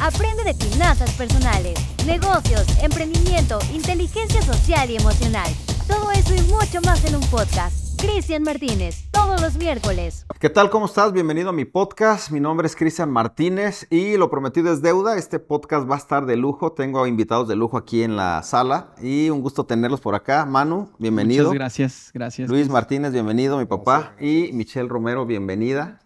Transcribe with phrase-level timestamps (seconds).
[0.00, 5.48] Aprende de finanzas personales, negocios, emprendimiento, inteligencia social y emocional.
[5.88, 8.00] Todo eso y mucho más en un podcast.
[8.00, 10.24] Cristian Martínez, todos los miércoles.
[10.38, 10.70] ¿Qué tal?
[10.70, 11.12] ¿Cómo estás?
[11.12, 12.30] Bienvenido a mi podcast.
[12.30, 15.16] Mi nombre es Cristian Martínez y lo prometido es deuda.
[15.16, 16.70] Este podcast va a estar de lujo.
[16.70, 20.46] Tengo invitados de lujo aquí en la sala y un gusto tenerlos por acá.
[20.46, 21.46] Manu, bienvenido.
[21.46, 22.48] Muchas gracias, gracias.
[22.48, 24.14] Luis Martínez, bienvenido, mi papá.
[24.20, 25.98] Y Michelle Romero, bienvenida.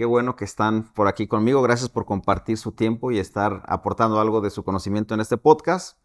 [0.00, 1.60] Qué bueno que están por aquí conmigo.
[1.60, 5.98] Gracias por compartir su tiempo y estar aportando algo de su conocimiento en este podcast.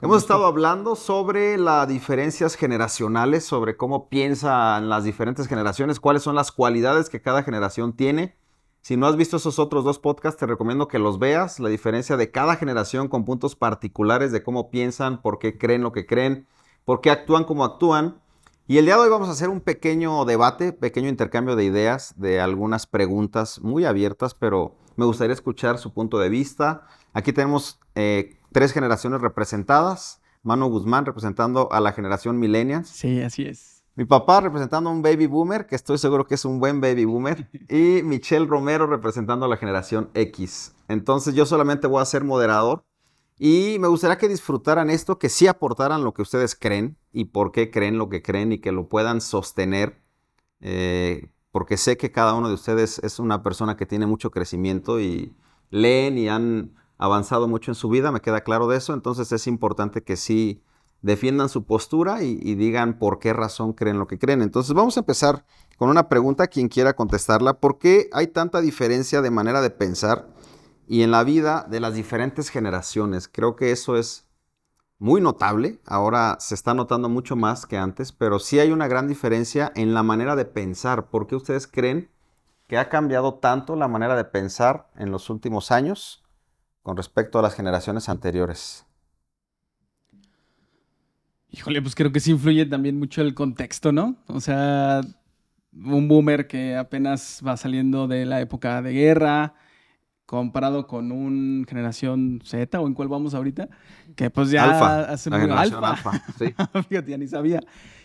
[0.00, 6.36] Hemos estado hablando sobre las diferencias generacionales, sobre cómo piensan las diferentes generaciones, cuáles son
[6.36, 8.36] las cualidades que cada generación tiene.
[8.80, 12.16] Si no has visto esos otros dos podcasts, te recomiendo que los veas, la diferencia
[12.16, 16.46] de cada generación con puntos particulares de cómo piensan, por qué creen lo que creen,
[16.84, 18.22] por qué actúan como actúan.
[18.68, 22.14] Y el día de hoy vamos a hacer un pequeño debate, pequeño intercambio de ideas,
[22.16, 26.86] de algunas preguntas muy abiertas, pero me gustaría escuchar su punto de vista.
[27.12, 30.20] Aquí tenemos eh, tres generaciones representadas.
[30.44, 32.88] Manu Guzmán representando a la generación millennials.
[32.88, 33.82] Sí, así es.
[33.96, 37.04] Mi papá representando a un baby boomer, que estoy seguro que es un buen baby
[37.04, 37.50] boomer.
[37.68, 40.72] Y Michelle Romero representando a la generación X.
[40.86, 42.84] Entonces yo solamente voy a ser moderador
[43.38, 47.52] y me gustaría que disfrutaran esto, que sí aportaran lo que ustedes creen y por
[47.52, 50.00] qué creen lo que creen y que lo puedan sostener,
[50.60, 55.00] eh, porque sé que cada uno de ustedes es una persona que tiene mucho crecimiento
[55.00, 55.34] y
[55.70, 59.46] leen y han avanzado mucho en su vida, me queda claro de eso, entonces es
[59.46, 60.62] importante que sí
[61.00, 64.40] defiendan su postura y, y digan por qué razón creen lo que creen.
[64.40, 65.44] Entonces vamos a empezar
[65.76, 70.28] con una pregunta, quien quiera contestarla, ¿por qué hay tanta diferencia de manera de pensar?
[70.86, 73.28] Y en la vida de las diferentes generaciones.
[73.28, 74.28] Creo que eso es
[74.98, 75.80] muy notable.
[75.84, 79.94] Ahora se está notando mucho más que antes, pero sí hay una gran diferencia en
[79.94, 81.06] la manera de pensar.
[81.08, 82.10] ¿Por qué ustedes creen
[82.68, 86.22] que ha cambiado tanto la manera de pensar en los últimos años
[86.82, 88.86] con respecto a las generaciones anteriores?
[91.50, 94.16] Híjole, pues creo que sí influye también mucho el contexto, ¿no?
[94.26, 95.02] O sea,
[95.72, 99.54] un boomer que apenas va saliendo de la época de guerra,
[100.26, 103.68] comparado con un generación Z o en cuál vamos ahorita,
[104.16, 106.10] que pues ya alfa, hace la muy generación alfa.
[106.10, 106.54] alfa, sí.
[106.88, 107.60] Fíjate, ya ni sabía.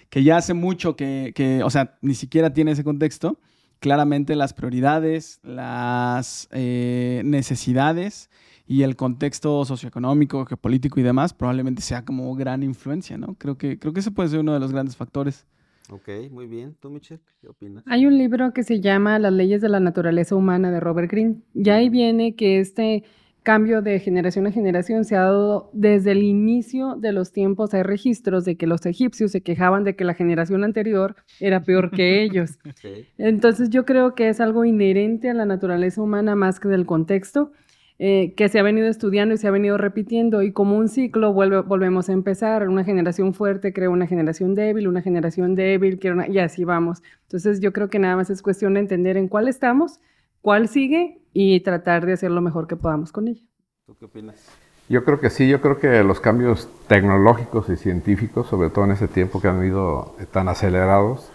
[0.09, 3.39] Que ya hace mucho que, que, o sea, ni siquiera tiene ese contexto.
[3.79, 8.29] Claramente las prioridades, las eh, necesidades
[8.65, 13.35] y el contexto socioeconómico, geopolítico y demás probablemente sea como gran influencia, ¿no?
[13.35, 15.45] Creo que, creo que ese puede ser uno de los grandes factores.
[15.89, 16.75] Ok, muy bien.
[16.79, 17.83] ¿Tú, Michelle, qué opinas?
[17.87, 21.37] Hay un libro que se llama Las leyes de la naturaleza humana de Robert Greene.
[21.53, 23.03] Y ahí viene que este
[23.43, 27.73] cambio de generación a generación se ha dado desde el inicio de los tiempos.
[27.73, 31.91] Hay registros de que los egipcios se quejaban de que la generación anterior era peor
[31.91, 32.59] que ellos.
[32.75, 33.07] Sí.
[33.17, 37.53] Entonces yo creo que es algo inherente a la naturaleza humana más que del contexto.
[37.99, 41.33] Eh, que se ha venido estudiando y se ha venido repitiendo y como un ciclo
[41.33, 42.67] vuelve, volvemos a empezar.
[42.69, 47.01] Una generación fuerte crea una generación débil, una generación débil crea una, y así vamos.
[47.23, 49.99] Entonces yo creo que nada más es cuestión de entender en cuál estamos,
[50.41, 53.41] cuál sigue y tratar de hacer lo mejor que podamos con ella.
[53.87, 54.47] ¿Tú qué opinas?
[54.89, 58.91] Yo creo que sí, yo creo que los cambios tecnológicos y científicos, sobre todo en
[58.91, 61.29] ese tiempo que han ido tan acelerados,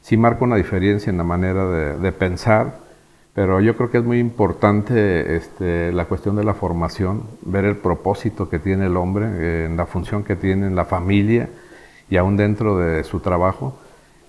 [0.00, 2.87] sí marca una diferencia en la manera de, de pensar,
[3.38, 7.76] pero yo creo que es muy importante este, la cuestión de la formación, ver el
[7.76, 11.48] propósito que tiene el hombre, eh, en la función que tiene en la familia
[12.10, 13.78] y aún dentro de su trabajo,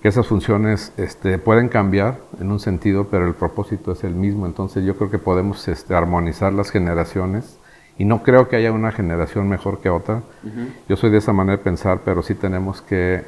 [0.03, 4.45] que esas funciones este, pueden cambiar en un sentido, pero el propósito es el mismo,
[4.45, 7.57] entonces yo creo que podemos este, armonizar las generaciones
[7.97, 10.21] y no creo que haya una generación mejor que otra.
[10.87, 13.23] Yo soy de esa manera de pensar, pero sí tenemos que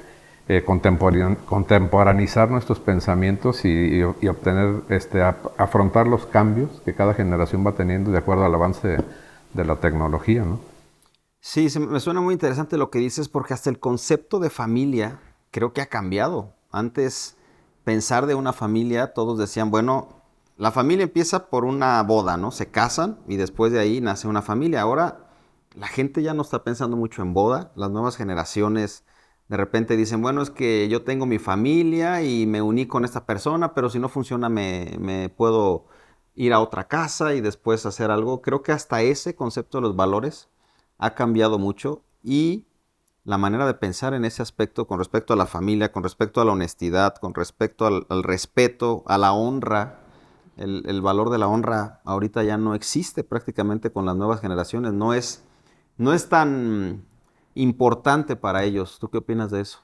[0.47, 7.73] eh, contemporan- contemporaneizar nuestros pensamientos y, obtener, este, afrontar los cambios que cada generación va
[7.73, 8.97] teniendo de acuerdo al avance
[9.53, 10.59] de la tecnología, ¿no?
[11.39, 15.19] Sí, se me suena muy interesante lo que dices porque hasta el concepto de familia
[15.49, 16.53] creo que ha cambiado.
[16.71, 17.35] Antes
[17.83, 20.09] pensar de una familia, todos decían, bueno,
[20.57, 22.51] la familia empieza por una boda, ¿no?
[22.51, 24.81] Se casan y después de ahí nace una familia.
[24.81, 25.31] Ahora
[25.73, 27.71] la gente ya no está pensando mucho en boda.
[27.75, 29.03] Las nuevas generaciones
[29.51, 33.25] de repente dicen, bueno, es que yo tengo mi familia y me uní con esta
[33.25, 35.87] persona, pero si no funciona me, puedo
[36.35, 38.41] ir a otra casa y después hacer algo.
[38.41, 40.47] Creo que hasta ese concepto de los valores
[40.99, 42.65] ha cambiado mucho y
[43.25, 46.45] la manera de pensar en ese aspecto con respecto a la familia, con respecto a
[46.45, 49.99] la honestidad, con respecto al, respeto, a la honra,
[50.55, 54.93] el, el valor de la honra ahorita ya no existe prácticamente con las nuevas generaciones,
[54.93, 55.43] no es,
[55.97, 57.03] no es tan
[57.55, 58.97] importante para ellos.
[58.99, 59.79] ¿Tú qué opinas de eso?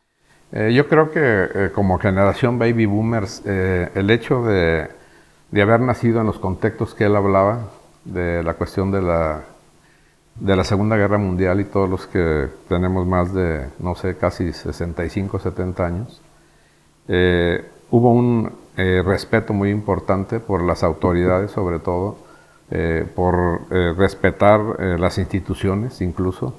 [0.52, 4.88] Eh, yo creo que eh, como generación baby boomers, eh, el hecho de,
[5.52, 7.70] de haber nacido en los contextos que él hablaba,
[8.06, 9.44] de la cuestión de la
[10.36, 14.54] de la Segunda Guerra Mundial y todos los que tenemos más de, no sé, casi
[14.54, 16.22] 65, 70 años,
[17.90, 22.20] hubo un respeto muy importante por las autoridades, sobre todo,
[23.16, 23.68] por
[23.98, 24.62] respetar
[25.00, 26.54] las instituciones incluso,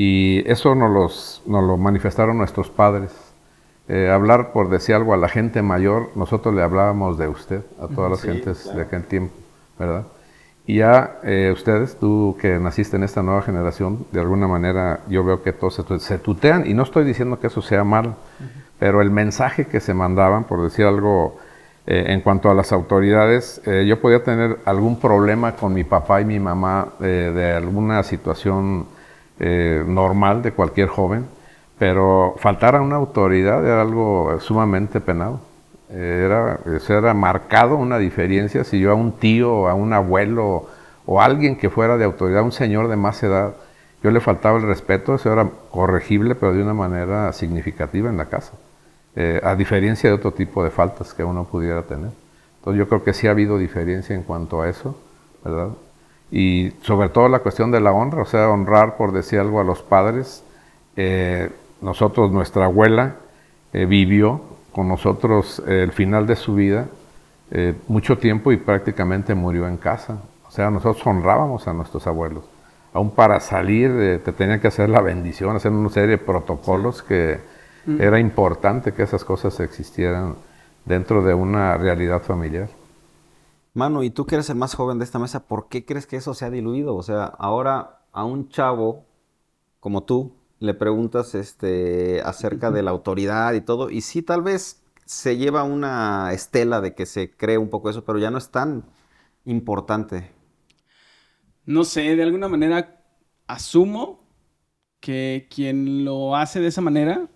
[0.00, 3.12] y eso nos, los, nos lo manifestaron nuestros padres.
[4.12, 8.10] hablar por decir algo a la gente mayor, nosotros le hablábamos de usted, a todas
[8.10, 9.34] las gentes de aquel tiempo,
[9.78, 10.04] ¿verdad?
[10.68, 15.24] Y ya eh, ustedes, tú que naciste en esta nueva generación, de alguna manera yo
[15.24, 18.16] veo que todos se, tutean y no estoy diciendo que eso sea mal,
[18.78, 21.38] pero el mensaje que se mandaban, por decir algo
[21.86, 26.20] eh, en cuanto a las autoridades, eh, yo podía tener algún problema con mi papá
[26.20, 28.84] y mi mamá de alguna situación
[29.38, 31.26] normal de cualquier joven,
[31.78, 35.40] pero faltar a una autoridad era algo sumamente penado.
[35.90, 40.66] Era, eso era marcado una diferencia si yo a un tío, a un abuelo
[41.06, 43.54] o a alguien que fuera de autoridad, un señor de más edad,
[44.02, 48.26] yo le faltaba el respeto, eso era corregible, pero de una manera significativa en la
[48.26, 48.52] casa,
[49.16, 52.10] eh, a diferencia de otro tipo de faltas que uno pudiera tener.
[52.58, 54.96] Entonces yo creo que sí ha habido diferencia en cuanto a eso,
[55.44, 55.70] ¿verdad?
[56.30, 59.64] Y sobre todo la cuestión de la honra, o sea, honrar, por decir algo, a
[59.64, 60.44] los padres.
[60.96, 63.16] Eh, nosotros, nuestra abuela,
[63.72, 64.40] eh, vivió
[64.72, 66.88] con nosotros eh, el final de su vida,
[67.86, 70.18] mucho tiempo y prácticamente murió en casa.
[70.46, 72.44] O sea, nosotros honrábamos a nuestros abuelos.
[72.92, 77.38] Aún para salir te tenían que hacer la bendición, hacer una serie de protocolos que
[77.86, 78.02] mm.
[78.02, 80.34] era importante que esas cosas existieran
[80.84, 82.68] dentro de una realidad familiar.
[83.74, 86.16] Mano, y tú que eres el más joven de esta mesa, ¿por qué crees que
[86.16, 86.96] eso se ha diluido?
[86.96, 89.06] O sea, ahora a un chavo
[89.80, 94.82] como tú, le preguntas este, acerca de la autoridad y todo, y sí, tal vez
[95.04, 98.50] se lleva una estela de que se cree un poco eso, pero ya no es
[98.50, 98.84] tan
[99.44, 100.32] importante.
[101.66, 103.04] No sé, de alguna manera
[103.46, 104.26] asumo
[105.00, 107.28] que quien lo hace de esa manera,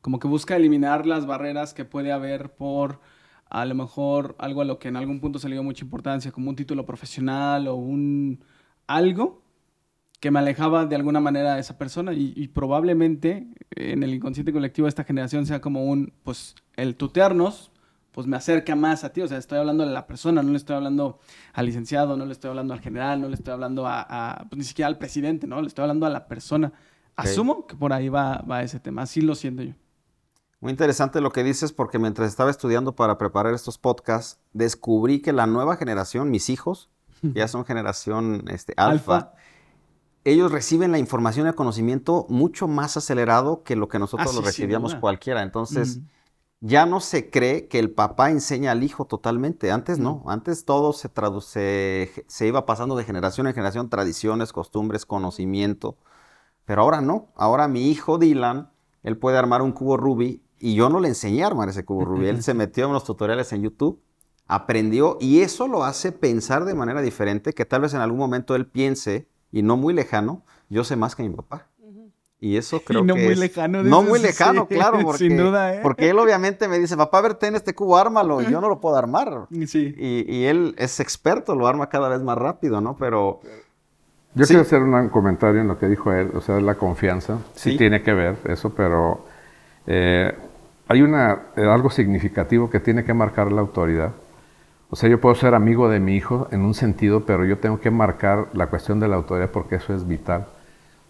[0.00, 3.00] como que busca eliminar las barreras que puede haber por
[3.52, 6.32] a lo mejor algo a lo que en algún punto se le dio mucha importancia,
[6.32, 8.42] como un título profesional o un
[8.86, 9.42] algo,
[10.20, 14.86] que me alejaba de alguna manera de esa persona y, probablemente en el inconsciente colectivo
[14.86, 17.72] de esta generación sea como un, pues el tutearnos,
[18.12, 20.56] pues me acerca más a ti, o sea, estoy hablando de la persona, no le
[20.56, 21.18] estoy hablando
[21.52, 24.64] al licenciado, no le estoy hablando al general, no le estoy hablando a, pues, ni
[24.64, 25.60] siquiera al presidente, ¿no?
[25.60, 26.72] Le estoy hablando a la persona.
[27.16, 29.74] Asumo que por ahí va, va ese tema, así lo siento yo.
[30.62, 35.34] Muy interesante lo que dices porque mientras estaba estudiando para preparar estos podcasts, descubrí que
[35.34, 36.88] la nueva generación, mis hijos,
[37.20, 39.34] ya son generación este, alfa
[40.24, 44.34] ellos reciben la información y el conocimiento mucho más acelerado que lo que nosotros ah,
[44.34, 45.42] lo recibíamos cualquiera.
[45.42, 46.00] Entonces,
[46.60, 49.72] ya no se cree que el papá enseña al hijo totalmente.
[49.72, 55.06] Antes no, antes todo se, traduce, se iba pasando de generación en generación, tradiciones, costumbres,
[55.06, 55.96] conocimiento.
[56.64, 58.70] Pero ahora no, ahora mi hijo Dylan,
[59.02, 62.04] él puede armar un cubo Ruby y yo no le enseñé a armar ese cubo
[62.04, 62.28] Ruby.
[62.28, 64.00] Él se metió en los tutoriales en YouTube,
[64.46, 68.54] aprendió y eso lo hace pensar de manera diferente, que tal vez en algún momento
[68.54, 71.66] él piense y no muy lejano, yo sé más que mi papá.
[72.38, 73.82] Y eso creo y no muy lejano.
[73.82, 75.80] No muy lejano, claro, porque, Sin duda, ¿eh?
[75.82, 78.68] porque él obviamente me dice, papá, a ver, ten este cubo, ármalo, y yo no
[78.68, 79.48] lo puedo armar.
[79.66, 79.94] Sí.
[79.96, 82.96] Y, él es experto, lo arma cada vez más rápido, ¿no?
[82.96, 83.40] Pero...
[84.34, 87.76] Yo quiero hacer un comentario en lo que dijo él, o sea, la confianza, sí,
[87.76, 89.26] tiene que ver eso, pero
[89.86, 90.32] eh,
[90.88, 94.12] hay eh, algo significativo que tiene que marcar la autoridad.
[94.90, 97.80] O sea, yo puedo ser amigo de mi hijo en un sentido, pero yo tengo
[97.80, 100.46] que marcar la cuestión de la autoridad porque eso es vital.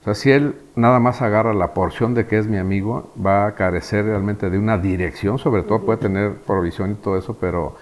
[0.02, 3.46] O sea, si él nada más agarra la porción de que es mi amigo, va
[3.46, 7.76] a carecer realmente de una dirección, sobre todo puede tener provisión y todo eso, pero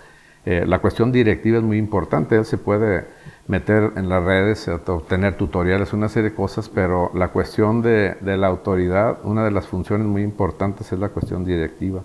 [0.44, 2.36] eh, la cuestión directiva es muy importante.
[2.36, 3.06] Él se puede
[3.46, 8.36] meter en las redes, obtener tutoriales, una serie de cosas, pero la cuestión de, de
[8.36, 12.02] la autoridad, una de las funciones muy importantes es la cuestión directiva.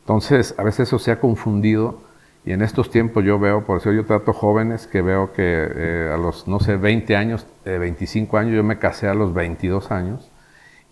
[0.00, 2.00] Entonces, a veces eso se ha confundido
[2.44, 6.10] y en estos tiempos yo veo, por eso yo trato jóvenes que veo que eh,
[6.12, 9.92] a los, no sé, 20 años, 25 eh, años, yo me casé a los 22
[9.92, 10.30] años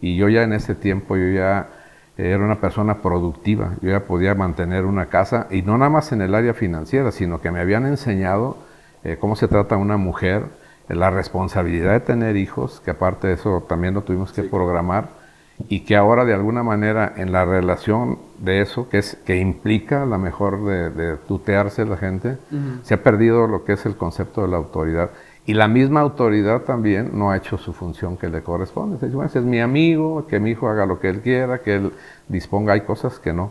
[0.00, 1.68] y yo ya en ese tiempo, yo ya
[2.16, 6.22] era una persona productiva, yo ya podía mantener una casa y no nada más en
[6.22, 8.58] el área financiera, sino que me habían enseñado
[9.04, 10.44] eh, cómo se trata una mujer,
[10.88, 15.20] la responsabilidad de tener hijos, que aparte de eso también lo tuvimos que programar
[15.68, 20.06] y que ahora de alguna manera en la relación de eso, que, es, que implica
[20.06, 22.38] la mejor de, tutearse la gente,
[22.82, 25.10] se ha perdido lo que es el concepto de la autoridad.
[25.46, 28.98] Y la misma autoridad también no ha hecho su función que le corresponde.
[28.98, 31.76] Se dice, bueno, es mi amigo, que mi hijo haga lo que él quiera, que
[31.76, 31.92] él
[32.28, 32.74] disponga.
[32.74, 33.50] Hay cosas que no.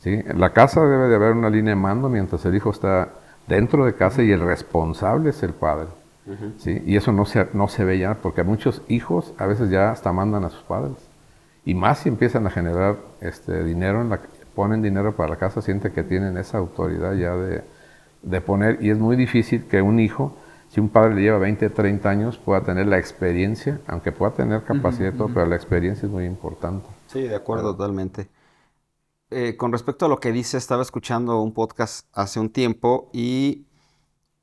[0.00, 0.22] ¿sí?
[0.26, 3.10] En la casa debe de haber una línea de mando mientras el hijo está
[3.46, 5.88] dentro de casa y el responsable es el padre.
[6.58, 6.82] ¿sí?
[6.84, 10.12] Y eso no se, no se ve ya, porque muchos hijos a veces ya hasta
[10.12, 10.96] mandan a sus padres.
[11.64, 14.20] Y más si empiezan a generar este, dinero, en la,
[14.54, 17.62] ponen dinero para la casa, sienten que tienen esa autoridad ya de,
[18.22, 18.78] de poner.
[18.82, 20.36] Y es muy difícil que un hijo,
[20.68, 24.62] si un padre le lleva 20, 30 años, pueda tener la experiencia, aunque pueda tener
[24.62, 26.86] capacidad, todo, pero la experiencia es muy importante.
[27.06, 28.28] Sí, de acuerdo totalmente.
[29.30, 33.66] Eh, con respecto a lo que dice, estaba escuchando un podcast hace un tiempo y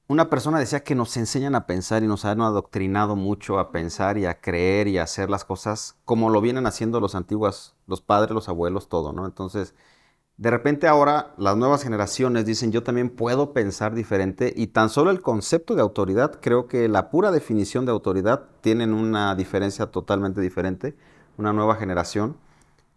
[0.08, 4.18] una persona decía que nos enseñan a pensar y nos han adoctrinado mucho a pensar
[4.18, 8.02] y a creer y a hacer las cosas como lo vienen haciendo los antiguos, los
[8.02, 9.26] padres, los abuelos, todo, ¿no?
[9.26, 9.74] Entonces,
[10.36, 15.12] de repente ahora las nuevas generaciones dicen yo también puedo pensar diferente y tan solo
[15.12, 20.42] el concepto de autoridad, creo que la pura definición de autoridad tienen una diferencia totalmente
[20.42, 20.98] diferente,
[21.38, 22.38] una nueva generación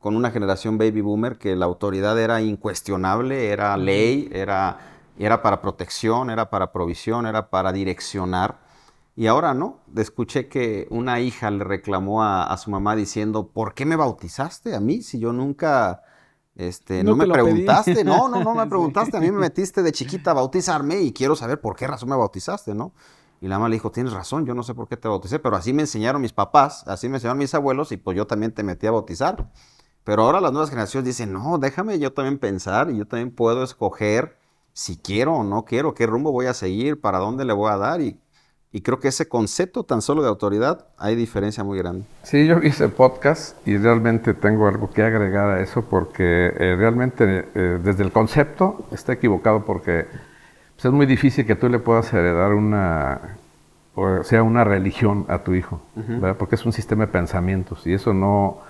[0.07, 4.79] con una generación baby boomer que la autoridad era incuestionable, era ley, era,
[5.19, 8.61] era para protección, era para provisión, era para direccionar.
[9.17, 13.85] Y ahora no, escuché que una hija le reclamó a, su mamá diciendo, ¿por qué
[13.85, 16.05] me bautizaste a mí si yo nunca,
[16.55, 18.05] este, no, me preguntaste?
[18.05, 21.35] No, no, no me preguntaste, a mí me metiste de chiquita a bautizarme y quiero
[21.35, 22.93] saber por qué razón me bautizaste, ¿no?
[23.41, 25.57] Y la mamá le dijo, tienes razón, yo no sé por qué te bauticé, pero
[25.57, 28.63] así me enseñaron mis papás, así me enseñaron mis abuelos y pues yo también te
[28.63, 29.51] metí a bautizar.
[30.07, 33.65] Pero ahora las nuevas generaciones dicen, no, déjame yo también pensar y yo también puedo
[33.65, 34.37] escoger
[34.73, 37.77] si quiero o no quiero, qué rumbo voy a seguir, para dónde le voy a
[37.77, 38.01] dar.
[38.01, 38.17] Y,
[38.85, 42.05] creo que ese concepto tan solo de autoridad hay diferencia muy grande.
[42.23, 47.49] Sí, yo hice podcast y realmente tengo algo que agregar a eso porque eh, realmente
[47.55, 50.07] eh, desde el concepto está equivocado porque
[50.75, 53.39] pues, es muy difícil que tú le puedas heredar una,
[53.97, 55.81] o sea, una religión a tu hijo,
[56.39, 58.61] porque es un sistema de pensamientos y eso no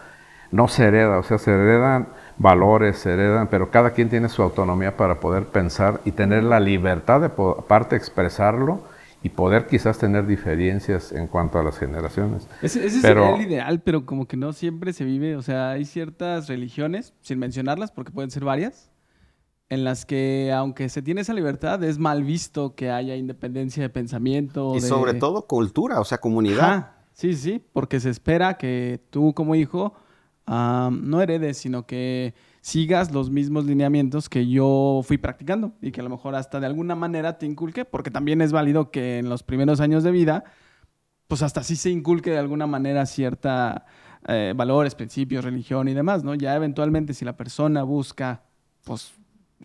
[0.51, 4.43] no se hereda, o sea, se heredan valores, se heredan, pero cada quien tiene su
[4.43, 8.81] autonomía para poder pensar y tener la libertad de, aparte, expresarlo
[9.23, 12.47] y poder quizás tener diferencias en cuanto a las generaciones.
[12.63, 16.49] Ese, sería el ideal, pero como que no siempre se vive, o sea, hay ciertas
[16.49, 18.91] religiones, sin mencionarlas, porque pueden ser varias,
[19.69, 23.89] en las que aunque se tiene esa libertad, es mal visto que haya independencia de
[23.89, 24.77] pensamiento.
[24.77, 26.93] Y sobre todo cultura, o sea, comunidad.
[27.13, 29.95] Sí, sí, porque se espera que tú como hijo
[30.47, 36.05] no heredes, sino que sigas los mismos lineamientos que yo fui practicando y que a
[36.05, 39.43] lo mejor hasta de alguna manera te inculque, porque también es válido que en los
[39.43, 40.45] primeros años de vida,
[41.29, 43.87] pues hasta sí se inculque de alguna manera cierta
[44.29, 46.35] eh, valores, principios, religión y demás, ¿no?
[46.35, 48.43] Ya eventualmente si la persona busca,
[48.85, 49.13] pues,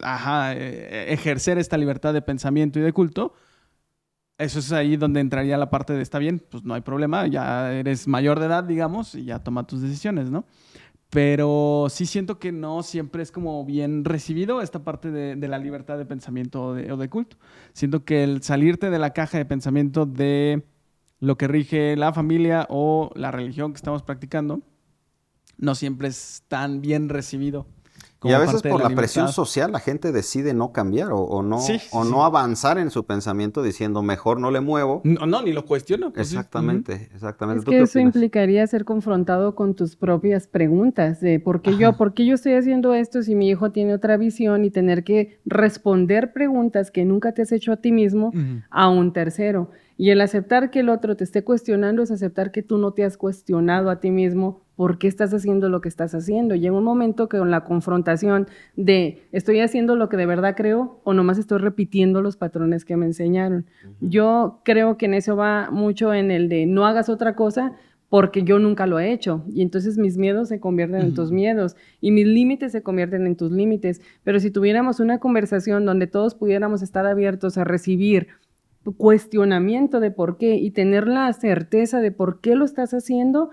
[0.02, 3.34] ajá, eh, ejercer esta libertad de pensamiento y de culto,
[4.42, 7.72] eso es ahí donde entraría la parte de está bien, pues no hay problema, ya
[7.74, 10.46] eres mayor de edad, digamos, y ya toma tus decisiones, ¿no?
[11.10, 15.98] Pero sí siento que no siempre es como bien recibido esta parte de, la libertad
[15.98, 17.38] de pensamiento o de, culto.
[17.74, 20.64] Siento que el salirte de la caja de pensamiento de
[21.20, 24.62] lo que rige la familia o la religión que estamos practicando,
[25.58, 27.68] no siempre es tan bien recibido
[28.24, 31.60] y a veces por la, presión social la gente decide no cambiar o, no,
[31.92, 35.02] o no avanzar en su pensamiento diciendo mejor no le muevo.
[35.04, 36.14] No, no ni lo cuestiono.
[36.14, 37.62] Pues exactamente, exactamente.
[37.62, 42.14] Es que eso implicaría ser confrontado con tus propias preguntas de por qué yo, por
[42.14, 46.32] qué yo estoy haciendo esto si mi hijo tiene otra visión y tener que responder
[46.32, 48.32] preguntas que nunca te has hecho a ti mismo
[48.70, 49.72] a un tercero.
[49.98, 53.04] Y el aceptar que el otro te esté cuestionando es aceptar que tú no te
[53.04, 56.56] has cuestionado a ti mismo por qué estás haciendo lo que estás haciendo.
[56.56, 61.00] Llega un momento que con la confrontación de estoy haciendo lo que de verdad creo
[61.04, 63.68] o nomás estoy repitiendo los patrones que me enseñaron.
[64.00, 67.74] Yo creo que en eso va mucho en el de no hagas otra cosa
[68.10, 69.44] porque yo nunca lo he hecho.
[69.54, 73.36] Y entonces mis miedos se convierten en tus miedos y mis límites se convierten en
[73.36, 74.02] tus límites.
[74.24, 78.30] Pero si tuviéramos una conversación donde todos pudiéramos estar abiertos a recibir
[78.98, 83.52] cuestionamiento de por qué y tener la certeza de por qué lo estás haciendo,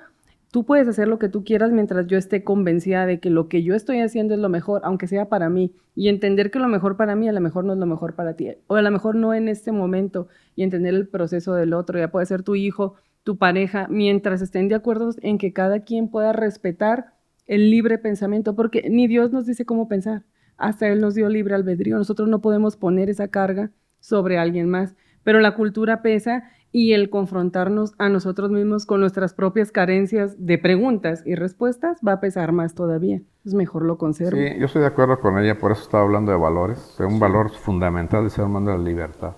[0.50, 3.62] tú puedes hacer lo que tú quieras mientras yo esté convencida de que lo que
[3.62, 6.96] yo estoy haciendo es lo mejor, aunque sea para mí, y entender que lo mejor
[6.96, 9.14] para mí a lo mejor no es lo mejor para ti, o a lo mejor
[9.14, 12.94] no en este momento, y entender el proceso del otro, ya puede ser tu hijo,
[13.24, 17.14] tu pareja, mientras estén de acuerdo en que cada quien pueda respetar
[17.46, 20.24] el libre pensamiento, porque ni Dios nos dice cómo pensar,
[20.56, 24.94] hasta Él nos dio libre albedrío, nosotros no podemos poner esa carga sobre alguien más
[25.28, 26.44] pero la cultura pesa
[26.78, 32.12] y el confrontarnos a nosotros mismos con nuestras propias carencias de preguntas y respuestas va
[32.12, 33.20] a pesar más todavía.
[33.44, 34.36] Es mejor lo conservo.
[34.36, 36.96] Sí, yo estoy de acuerdo con ella, por eso estaba hablando de valores.
[37.00, 39.32] un valor fundamental del ser humano es la libertad,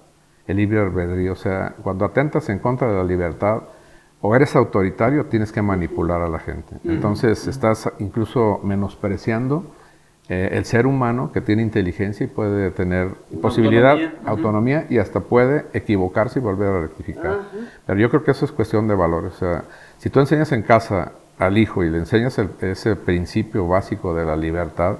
[0.46, 1.32] el libre albedrío.
[1.32, 3.62] O sea, cuando atentas en contra de la libertad,
[4.20, 6.76] o eres autoritario, tienes que manipular a la gente.
[6.84, 9.64] Entonces, estás incluso menospreciando
[10.32, 13.08] eh, el ser humano que tiene inteligencia y puede tener
[13.42, 17.40] posibilidad, autonomía, y hasta puede equivocarse y volver a rectificar.
[17.84, 19.32] Pero yo creo que eso es cuestión de valores.
[19.32, 19.64] O sea,
[19.98, 24.36] si tú enseñas en casa al hijo y le enseñas ese principio básico de la
[24.36, 24.98] libertad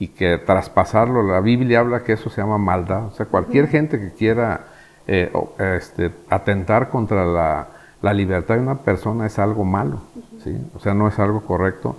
[0.00, 3.06] y que traspasarlo, la Biblia habla que eso se llama maldad.
[3.06, 4.62] O sea, cualquier gente que quiera
[5.06, 5.30] eh,
[5.76, 7.68] este, atentar contra la,
[8.02, 10.00] la, libertad de una persona es algo malo.
[10.42, 10.58] ¿sí?
[10.74, 11.94] O sea, no es algo correcto.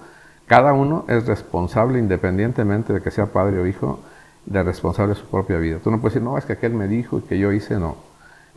[0.48, 4.00] Cada uno es responsable, independientemente de que sea padre o hijo,
[4.46, 5.80] de responsable de su propia vida.
[5.84, 7.96] Tú no puedes decir, no, es que aquel me dijo y que yo hice, no.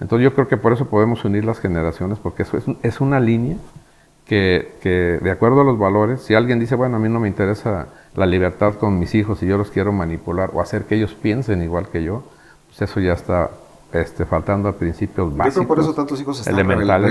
[0.01, 3.21] Entonces yo creo que por eso podemos unir las generaciones, porque eso es, es una
[3.21, 3.57] línea
[4.27, 7.29] que, que, de acuerdo a los valores, si alguien dice, bueno, a mí no me
[7.29, 11.15] interesa la libertad con mis hijos y yo los quiero manipular o hacer que ellos
[11.15, 12.23] piensen igual que yo,
[12.67, 13.51] pues eso ya está
[13.93, 15.67] este, faltando a principios básicos.
[15.67, 17.07] por eso tantos hijos están revelando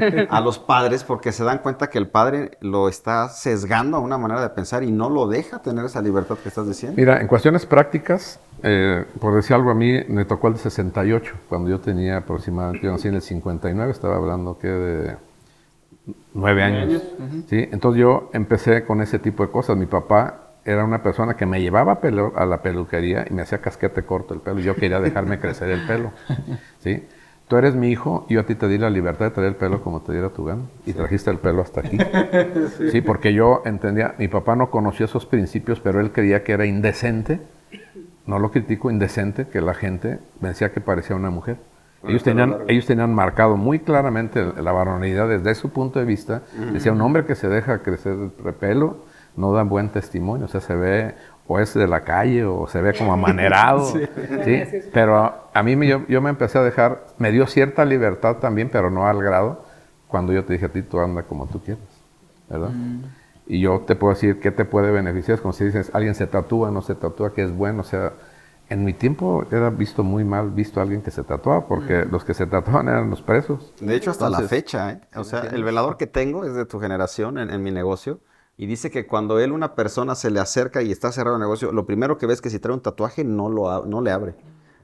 [0.28, 4.18] a los padres porque se dan cuenta que el padre lo está sesgando a una
[4.18, 6.96] manera de pensar y no lo deja tener esa libertad que estás diciendo.
[6.96, 11.34] Mira, en cuestiones prácticas, eh, por decir algo a mí, me tocó el de 68,
[11.48, 15.16] cuando yo tenía aproximadamente, yo nací en el 59, estaba hablando que de
[16.34, 17.02] nueve años.
[17.48, 17.68] ¿sí?
[17.70, 19.76] Entonces yo empecé con ese tipo de cosas.
[19.76, 22.00] Mi papá era una persona que me llevaba
[22.36, 25.70] a la peluquería y me hacía casquete corto el pelo y yo quería dejarme crecer
[25.70, 26.12] el pelo.
[26.80, 27.04] ¿sí?
[27.48, 29.56] Tú eres mi hijo y yo a ti te di la libertad de traer el
[29.56, 31.98] pelo como te diera tu gana y trajiste el pelo hasta aquí.
[32.92, 33.00] sí.
[33.00, 37.40] porque yo entendía, mi papá no conocía esos principios, pero él creía que era indecente,
[38.26, 41.56] no lo critico, indecente, que la gente me decía que parecía una mujer.
[42.06, 46.42] Ellos tenían, ellos tenían marcado muy claramente la varonilidad desde su punto de vista.
[46.72, 48.14] Decía, un hombre que se deja crecer
[48.44, 48.98] el pelo
[49.36, 51.14] no da buen testimonio, o sea, se ve
[51.46, 53.84] o es de la calle o se ve como amanerado,
[54.44, 54.62] sí.
[54.92, 58.88] Pero a mí yo, yo, me empecé a dejar, me dio cierta libertad también, pero
[58.88, 59.64] no al grado,
[60.06, 61.82] cuando yo te dije a ti, tú anda como tú quieras,
[62.48, 62.70] ¿verdad?
[62.70, 63.02] Mm.
[63.48, 66.70] Y yo te puedo decir qué te puede beneficiar, como si dices, alguien se tatúa,
[66.70, 68.12] no se tatúa, que es bueno, o sea,
[68.68, 72.24] en mi tiempo era visto muy mal visto a alguien que se tatuaba, porque los
[72.24, 73.74] que se tatuaban eran los presos.
[73.80, 75.00] De hecho, hasta la fecha, ¿eh?
[75.16, 78.20] O sea, el velador que tengo es de tu generación en, en mi negocio
[78.60, 81.72] y dice que cuando él, una persona, se le acerca y está cerrado el negocio,
[81.72, 84.34] lo primero que ves es que si trae un tatuaje, no, lo, no le abre.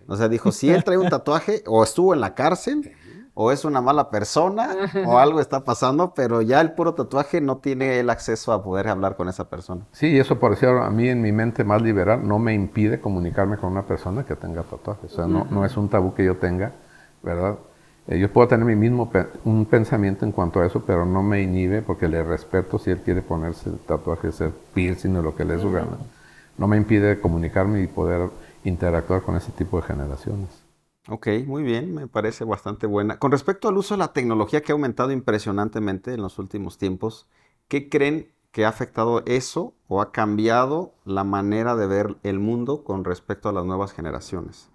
[0.09, 2.91] O sea, dijo, si él trae un tatuaje, o estuvo en la cárcel,
[3.35, 7.59] o es una mala persona, o algo está pasando, pero ya el puro tatuaje no
[7.59, 9.85] tiene el acceso a poder hablar con esa persona.
[9.93, 13.59] Sí, eso por decir a mí en mi mente más liberal no me impide comunicarme
[13.59, 15.13] con una persona que tenga tatuajes.
[15.13, 16.73] O sea, no, no es un tabú que yo tenga,
[17.23, 17.59] ¿verdad?
[18.09, 19.11] Eh, yo puedo tener mi mismo
[19.45, 23.01] un pensamiento en cuanto a eso, pero no me inhibe porque le respeto si él
[23.03, 25.99] quiere ponerse el tatuaje, ser piercing o lo que le dé su gana.
[26.57, 28.31] No me impide comunicarme y poder
[28.65, 30.49] interactuar con ese tipo de generaciones.
[31.09, 33.19] Ok, muy bien, me parece bastante buena.
[33.19, 37.29] Con respecto al uso de la tecnología que ha aumentado impresionantemente en los últimos tiempos,
[37.69, 42.83] ¿qué creen que ha afectado eso o ha cambiado la manera de ver el mundo
[42.83, 44.69] con respecto a las nuevas generaciones?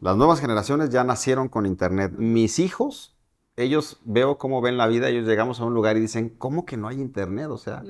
[0.00, 2.12] Las nuevas generaciones ya nacieron con Internet.
[2.18, 3.16] Mis hijos,
[3.56, 6.76] ellos veo cómo ven la vida, ellos llegamos a un lugar y dicen, ¿cómo que
[6.76, 7.48] no hay Internet?
[7.50, 7.82] O sea,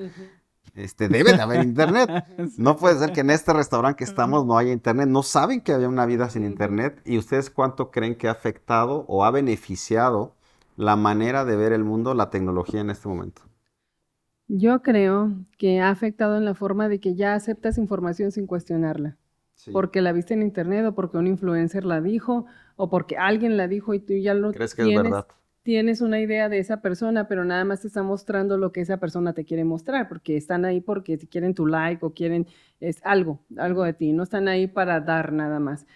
[0.75, 2.11] este, debe de haber Internet.
[2.59, 5.09] No puede ser que en este restaurante que estamos no haya Internet.
[5.09, 7.01] No saben que había una vida sin Internet.
[7.05, 10.37] ¿Y ustedes cuánto creen que ha afectado o ha beneficiado
[10.77, 13.43] la manera de ver el mundo, la tecnología en este momento?
[14.49, 19.17] Yo creo que ha afectado en la forma de que ya aceptas información sin cuestionarla
[19.73, 23.69] porque la viste en internet o porque un influencer la dijo o porque alguien la
[23.69, 25.27] dijo y tú ya lo ¿Crees que tienes, es verdad?
[25.63, 28.99] tienes una idea de esa persona, pero nada más te está mostrando lo que esa
[28.99, 32.47] persona te quiere mostrar, porque están ahí porque quieren tu like o quieren
[32.79, 35.87] es algo, algo de ti, no están ahí para dar nada más.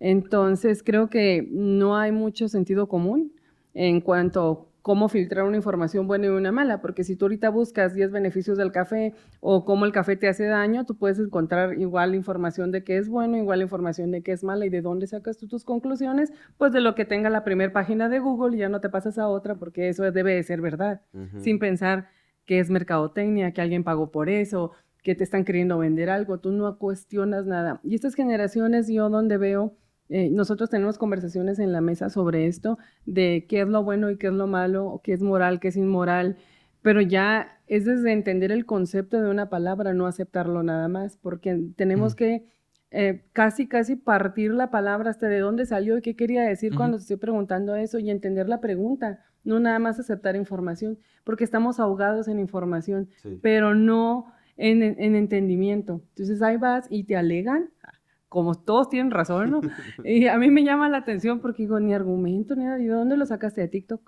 [0.00, 3.32] Entonces creo que no hay mucho sentido común
[3.74, 7.94] en cuanto cómo filtrar una información buena y una mala, porque si tú ahorita buscas
[7.94, 12.14] 10 beneficios del café o cómo el café te hace daño, tú puedes encontrar igual
[12.14, 15.36] información de qué es bueno, igual información de qué es mala y de dónde sacas
[15.36, 18.68] tú tus conclusiones, pues de lo que tenga la primera página de Google y ya
[18.68, 21.02] no te pasas a otra porque eso debe de ser verdad,
[21.38, 22.08] sin pensar
[22.46, 26.52] que es mercadotecnia, que alguien pagó por eso, que te están queriendo vender algo, tú
[26.52, 27.80] no cuestionas nada.
[27.84, 29.74] Y estas generaciones yo donde veo
[30.10, 34.16] eh, nosotros tenemos conversaciones en la mesa sobre esto, de qué es lo bueno y
[34.18, 36.36] qué es lo malo, qué es moral, qué es inmoral,
[36.82, 41.60] pero ya es desde entender el concepto de una palabra, no aceptarlo nada más, porque
[41.76, 42.44] tenemos que
[42.90, 46.96] eh, casi, casi partir la palabra hasta de dónde salió y qué quería decir cuando
[46.96, 52.26] estoy preguntando eso y entender la pregunta, no nada más aceptar información, porque estamos ahogados
[52.26, 53.08] en información,
[53.42, 56.02] pero no en, en, entendimiento.
[56.08, 57.70] Entonces ahí vas y te alegan,
[58.30, 59.60] como todos tienen razón, ¿no?
[60.04, 62.78] Y a mí me llama la atención porque digo, ni argumento, ni nada.
[62.78, 64.00] ¿De dónde lo sacaste de TikTok?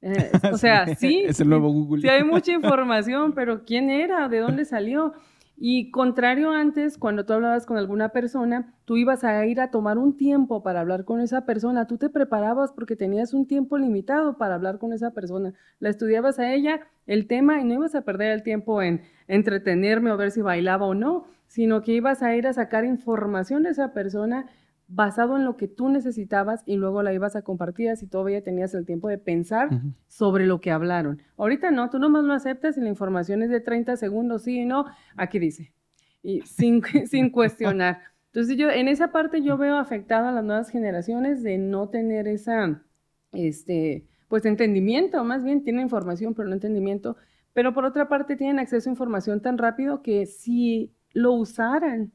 [0.00, 1.24] Eh, o sea, sí.
[1.26, 2.00] Es el nuevo Google.
[2.00, 4.28] Sí, hay mucha información, pero ¿quién era?
[4.28, 5.14] ¿De dónde salió?
[5.58, 9.98] Y contrario antes, cuando tú hablabas con alguna persona, tú ibas a ir a tomar
[9.98, 14.36] un tiempo para hablar con esa persona, tú te preparabas porque tenías un tiempo limitado
[14.36, 15.54] para hablar con esa persona.
[15.80, 20.12] La estudiabas a ella el tema y no ibas a perder el tiempo en entretenerme
[20.12, 23.70] o ver si bailaba o no, sino que ibas a ir a sacar información de
[23.70, 24.44] esa persona
[24.88, 28.74] basado en lo que tú necesitabas y luego la ibas a compartir si todavía tenías
[28.74, 29.70] el tiempo de pensar
[30.06, 31.22] sobre lo que hablaron.
[31.38, 34.64] Ahorita no, tú nomás lo aceptas y la información es de 30 segundos, sí y
[34.66, 34.84] no,
[35.16, 35.72] aquí dice,
[36.22, 38.02] y sin, sin cuestionar.
[38.26, 42.28] Entonces yo en esa parte yo veo afectado a las nuevas generaciones de no tener
[42.28, 42.82] esa,
[43.32, 47.16] este, pues entendimiento, más bien tienen información pero no entendimiento,
[47.54, 52.12] pero por otra parte tienen acceso a información tan rápido que si lo usaran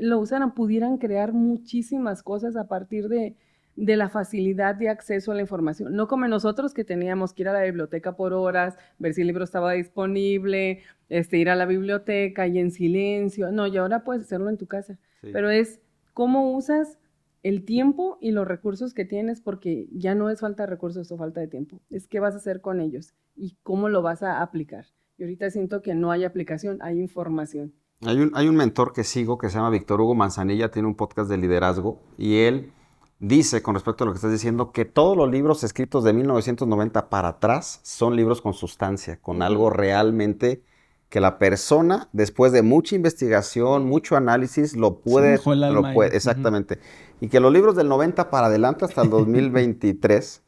[0.00, 3.36] lo usaran, pudieran crear muchísimas cosas a partir de,
[3.76, 5.94] la facilidad de acceso a la información.
[5.94, 9.28] No como nosotros que teníamos que ir a la biblioteca por horas, ver si el
[9.28, 13.50] libro estaba disponible, este, ir a la biblioteca y en silencio.
[13.52, 14.98] No, y ahora puedes hacerlo en tu casa.
[15.22, 15.80] Pero es
[16.12, 16.98] cómo usas
[17.42, 21.16] el tiempo y los recursos que tienes, porque ya no es falta de recursos o
[21.16, 21.80] falta de tiempo.
[21.90, 24.86] Es qué vas a hacer con ellos y cómo lo vas a aplicar.
[25.16, 27.72] Y ahorita siento que no hay aplicación, hay información.
[28.06, 30.94] Hay un, hay un mentor que sigo que se llama Víctor Hugo Manzanilla, tiene un
[30.94, 32.72] podcast de liderazgo y él
[33.18, 37.10] dice con respecto a lo que estás diciendo que todos los libros escritos de 1990
[37.10, 40.62] para atrás son libros con sustancia, con algo realmente
[41.10, 45.38] que la persona, después de mucha investigación, mucho análisis, lo puede...
[45.44, 46.78] lo puede exactamente.
[47.20, 50.42] Y que los libros del 90 para adelante hasta el 2023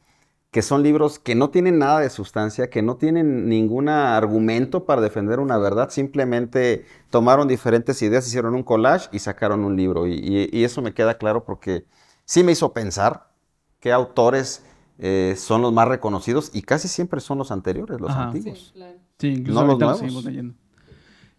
[0.53, 5.01] que son libros que no tienen nada de sustancia, que no tienen ningún argumento para
[5.01, 10.05] defender una verdad, simplemente tomaron diferentes ideas, hicieron un collage y sacaron un libro.
[10.05, 11.87] Y, eso me queda claro porque
[12.25, 13.31] sí me hizo pensar
[13.79, 14.63] qué autores
[14.99, 18.75] eh, son los más reconocidos y casi siempre son los anteriores, los antiguos.
[19.17, 20.53] Sí, incluso no los seguimos leyendo.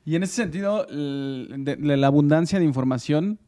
[0.04, 3.38] Y en ese sentido, de la abundancia de información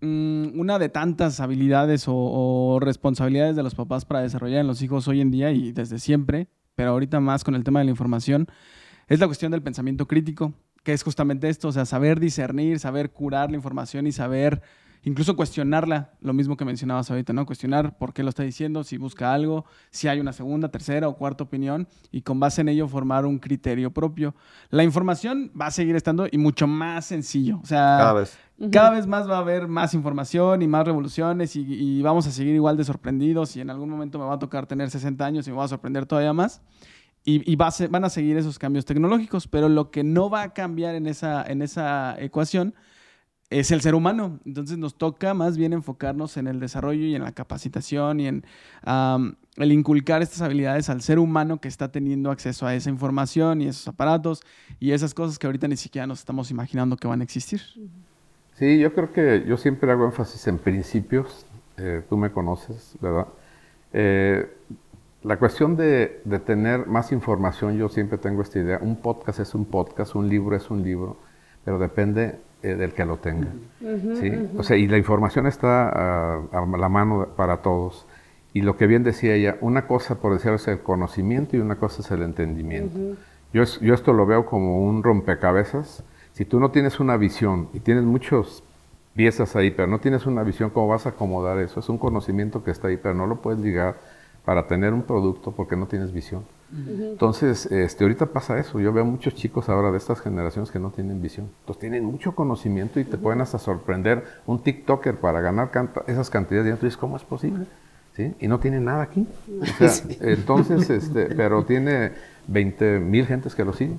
[0.00, 5.20] una de tantas habilidades o, responsabilidades de los papás para desarrollar en los hijos hoy
[5.20, 8.46] en día y desde siempre, pero ahorita más con el tema de la información,
[9.08, 10.52] es la cuestión del pensamiento crítico,
[10.84, 14.62] que es justamente esto, o sea, saber discernir, saber curar la información y saber
[15.02, 17.46] incluso cuestionarla, lo mismo que mencionabas ahorita, ¿no?
[17.46, 21.16] Cuestionar por qué lo está diciendo, si busca algo, si hay una segunda, tercera o
[21.16, 24.34] cuarta opinión y con base en ello formar un criterio propio.
[24.70, 28.38] La información va a seguir estando y mucho más sencillo, o sea, cada vez,
[28.72, 32.54] cada vez más va a haber más información y más revoluciones y, vamos a seguir
[32.54, 35.50] igual de sorprendidos y en algún momento me va a tocar tener 60 años y
[35.50, 36.60] me va a sorprender todavía más.
[37.24, 41.06] Y, van a seguir esos cambios tecnológicos, pero lo que no va a cambiar en
[41.06, 42.74] esa, en esa ecuación
[43.50, 44.40] es el ser humano.
[44.44, 48.44] Entonces nos toca más bien enfocarnos en el desarrollo y en la capacitación y en
[49.56, 53.68] el inculcar estas habilidades al ser humano que está teniendo acceso a esa información y
[53.68, 54.40] esos aparatos
[54.80, 57.60] y esas cosas que ahorita ni siquiera nos estamos imaginando que van a existir.
[58.58, 61.46] Sí, yo creo que yo siempre hago énfasis en principios.
[61.76, 63.28] Eh, tú me conoces, ¿verdad?
[63.92, 64.46] Eh,
[65.22, 68.78] la cuestión de, de tener más información, yo siempre tengo esta idea.
[68.82, 71.16] Un podcast es un podcast, un libro es un libro,
[71.64, 73.46] pero depende eh, del que lo tenga.
[74.20, 74.50] ¿sí?
[74.56, 78.08] O sea, y la información está a, la mano para todos.
[78.52, 81.76] Y lo que bien decía ella, una cosa, por decirlo, es el conocimiento y una
[81.76, 82.98] cosa es el entendimiento.
[83.52, 86.02] yo, yo esto lo veo como un rompecabezas.
[86.38, 88.62] Si tú no tienes una visión y tienes muchas
[89.16, 91.80] piezas ahí, pero no tienes una visión, ¿cómo vas a acomodar eso?
[91.80, 93.96] Es un conocimiento que está ahí, pero no lo puedes ligar
[94.44, 96.44] para tener un producto porque no tienes visión.
[96.70, 98.78] Entonces, este, ahorita pasa eso.
[98.78, 101.50] Yo veo muchos chicos ahora de estas generaciones que no tienen visión.
[101.62, 105.72] Entonces, tienen mucho conocimiento y te pueden hasta sorprender un TikToker para ganar
[106.06, 106.72] esas cantidades.
[106.72, 107.66] Y tú dices, ¿cómo es posible?
[108.14, 108.32] ¿Sí?
[108.38, 109.26] Y no tiene nada aquí.
[110.20, 112.12] Entonces, este, pero tiene
[112.46, 113.98] 20 mil gentes que lo siguen.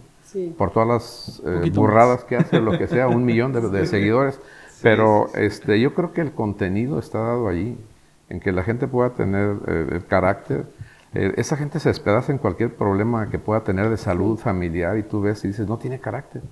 [0.58, 4.40] Por todas las eh, burradas que hace, lo que sea, un millón de, seguidores.
[4.82, 7.78] Pero este, yo creo que el contenido está dado allí,
[8.30, 10.68] en que la gente pueda tener eh, el carácter
[11.14, 15.04] eh, esa gente se despedaza en cualquier problema que pueda tener de salud familiar y
[15.04, 16.44] tú ves y dices, no tiene carácter.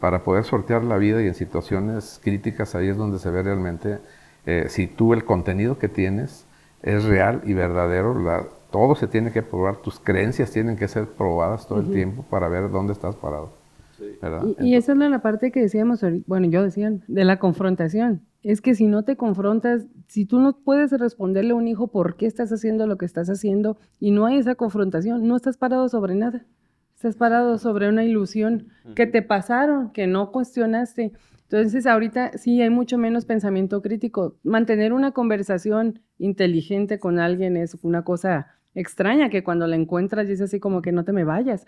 [0.00, 3.98] Para poder sortear la vida y en situaciones críticas ahí es donde se ve realmente
[4.44, 6.46] eh, si tú el contenido que tienes
[6.82, 8.14] es real y verdadero.
[8.20, 12.24] La, todo se tiene que probar, tus creencias tienen que ser probadas todo el tiempo
[12.28, 13.52] para ver dónde estás parado.
[14.60, 18.22] Y, esa es la parte que decíamos, bueno, yo decía, de la confrontación.
[18.42, 22.16] Es que si no te confrontas, si tú no puedes responderle a un hijo por
[22.16, 25.88] qué estás haciendo lo que estás haciendo y no hay esa confrontación, no estás parado
[25.88, 26.44] sobre nada.
[26.94, 31.12] Estás parado sobre una ilusión que te pasaron, que no cuestionaste.
[31.48, 34.36] Entonces, ahorita sí hay mucho menos pensamiento crítico.
[34.42, 40.48] Mantener una conversación inteligente con alguien es una cosa extraña que cuando la encuentras dices
[40.50, 41.64] así como que no te me vayas,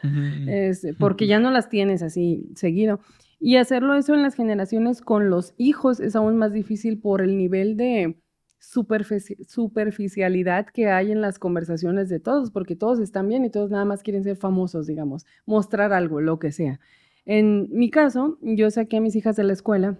[0.46, 3.00] es, porque ya no las tienes así seguido.
[3.40, 7.36] Y hacerlo eso en las generaciones con los hijos es aún más difícil por el
[7.36, 8.16] nivel de
[8.60, 13.70] superfici- superficialidad que hay en las conversaciones de todos, porque todos están bien y todos
[13.70, 16.80] nada más quieren ser famosos, digamos, mostrar algo, lo que sea.
[17.28, 19.98] En mi caso, yo saqué a mis hijas de la escuela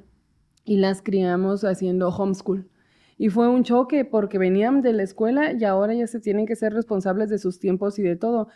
[0.65, 2.71] y las criamos haciendo homeschool.
[3.19, 6.57] Y fue un choque porque venían de la escuela y ahora ya se tienen que
[6.57, 8.49] ser responsables de sus tiempos y de todo.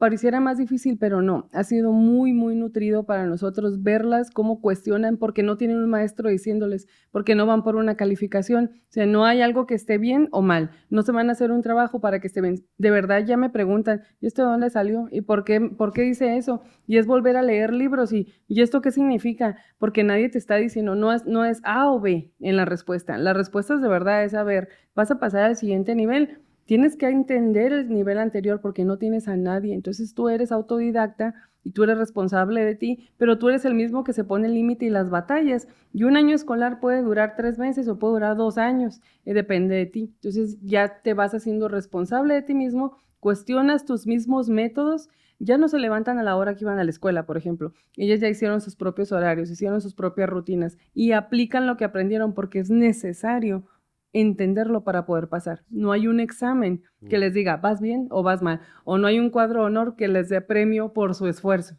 [0.00, 1.50] Pareciera más difícil, pero no.
[1.52, 6.30] Ha sido muy, muy nutrido para nosotros verlas cómo cuestionan porque no tienen un maestro
[6.30, 8.70] diciéndoles, porque no van por una calificación.
[8.88, 10.70] O sea, no hay algo que esté bien o mal.
[10.88, 12.64] No se van a hacer un trabajo para que esté bien.
[12.78, 15.06] De verdad ya me preguntan, ¿y esto de dónde salió?
[15.10, 16.62] ¿Y por qué, por qué dice eso?
[16.86, 18.14] Y es volver a leer libros.
[18.14, 19.58] ¿Y, ¿y esto qué significa?
[19.76, 23.18] Porque nadie te está diciendo, no es, no es A o B en la respuesta.
[23.18, 26.38] La respuesta es de verdad es, a ver, vas a pasar al siguiente nivel.
[26.70, 29.74] Tienes que entender el nivel anterior porque no tienes a nadie.
[29.74, 34.04] Entonces tú eres autodidacta y tú eres responsable de ti, pero tú eres el mismo
[34.04, 35.66] que se pone el límite y las batallas.
[35.92, 39.74] Y un año escolar puede durar tres meses o puede durar dos años, y depende
[39.74, 40.12] de ti.
[40.14, 45.08] Entonces ya te vas haciendo responsable de ti mismo, cuestionas tus mismos métodos,
[45.40, 47.72] ya no se levantan a la hora que iban a la escuela, por ejemplo.
[47.96, 52.32] Ellas ya hicieron sus propios horarios, hicieron sus propias rutinas y aplican lo que aprendieron
[52.32, 53.64] porque es necesario
[54.12, 55.62] entenderlo para poder pasar.
[55.70, 59.18] No hay un examen que les diga, vas bien o vas mal, o no hay
[59.18, 61.76] un cuadro de honor que les dé premio por su esfuerzo.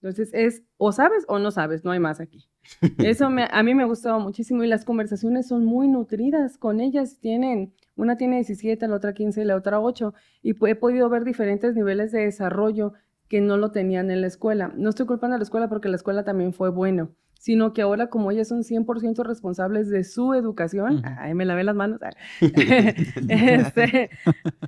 [0.00, 2.48] Entonces es o sabes o no sabes, no hay más aquí.
[2.98, 6.80] Eso me- a mí me ha gustado muchísimo y las conversaciones son muy nutridas con
[6.80, 7.18] ellas.
[7.20, 11.24] Tienen, una tiene 17, la otra 15 y la otra 8 y he podido ver
[11.24, 12.92] diferentes niveles de desarrollo
[13.28, 14.72] que no lo tenían en la escuela.
[14.76, 18.08] No estoy culpando a la escuela porque la escuela también fue bueno, sino que ahora
[18.10, 21.14] como ellas son 100% responsables de su educación, Ujú.
[21.18, 22.10] ay, me lavé las manos, ah,
[23.28, 24.10] este,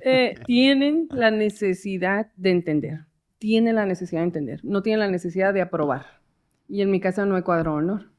[0.01, 3.01] eh, tienen la necesidad de entender,
[3.39, 6.05] tienen la necesidad de entender, no tienen la necesidad de aprobar.
[6.67, 8.11] Y en mi casa no hay cuadro de honor.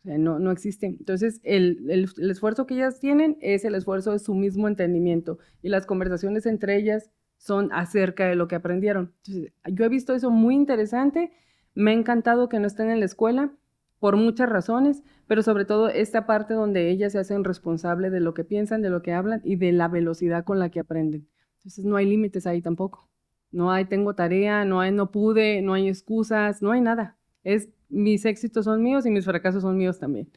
[0.00, 0.86] O sea, no, no existe.
[0.86, 5.38] Entonces, el, el- el esfuerzo que ellas tienen es el esfuerzo de su mismo entendimiento.
[5.62, 9.12] Y las conversaciones entre ellas son acerca de lo que aprendieron.
[9.26, 11.32] Entonces, yo he visto eso muy interesante.
[11.74, 13.52] Me ha encantado que no estén en la escuela
[13.98, 18.34] por muchas razones, pero sobre todo esta parte donde ellas se hacen responsable de lo
[18.34, 21.28] que piensan, de lo que hablan y de la velocidad con la que aprenden.
[21.58, 23.08] Entonces, no hay límites ahí tampoco.
[23.50, 27.18] No hay tengo tarea, no hay no pude, no hay excusas, no hay nada.
[27.42, 30.30] Es mis éxitos son míos y mis fracasos son míos también.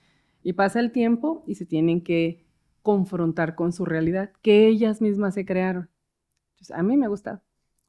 [0.43, 2.45] Y pasa el tiempo y se tienen que
[2.81, 5.89] confrontar con su realidad que ellas mismas se crearon.
[6.53, 7.43] Entonces, a mí me gusta.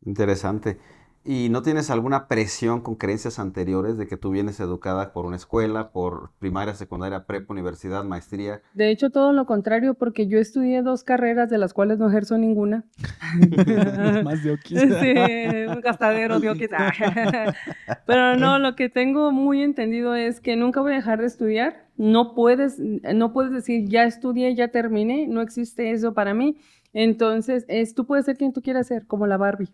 [0.04, 0.78] Interesante.
[1.24, 5.36] ¿Y no tienes alguna presión con creencias anteriores de que tú vienes educada por una
[5.36, 8.60] escuela, por primaria, secundaria, prepa, universidad, maestría?
[8.74, 12.38] De hecho, todo lo contrario, porque yo estudié dos carreras de las cuales no ejerzo
[12.38, 12.84] ninguna.
[14.24, 14.58] Más de.
[14.62, 16.68] Sí, un gastadero de oquis.
[18.06, 21.86] Pero no, lo que tengo muy entendido es que nunca voy a dejar de estudiar.
[21.96, 25.26] No puedes, no puedes decir ya estudié, ya terminé.
[25.28, 26.56] No existe eso para mí.
[26.92, 29.70] Entonces, es, tú puedes ser quien tú quieras ser, como la Barbie.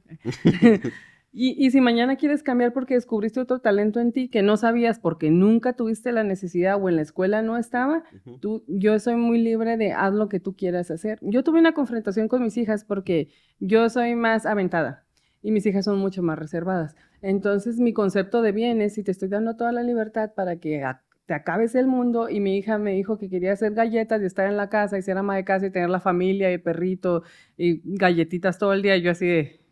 [1.33, 4.99] Y, y si mañana quieres cambiar porque descubriste otro talento en ti que no sabías
[4.99, 8.03] porque nunca tuviste la necesidad o en la escuela no estaba,
[8.41, 11.19] tú, yo soy muy libre de haz lo que tú quieras hacer.
[11.21, 13.29] Yo tuve una confrontación con mis hijas porque
[13.61, 15.05] yo soy más aventada
[15.43, 16.97] y mis hijas son mucho más reservadas.
[17.21, 20.83] Entonces mi concepto de bien es si te estoy dando toda la libertad para que
[21.27, 24.49] te acabes el mundo y mi hija me dijo que quería hacer galletas y estar
[24.49, 27.23] en la casa y ser ama de casa y tener la familia y el perrito
[27.57, 29.68] y galletitas todo el día, yo así de...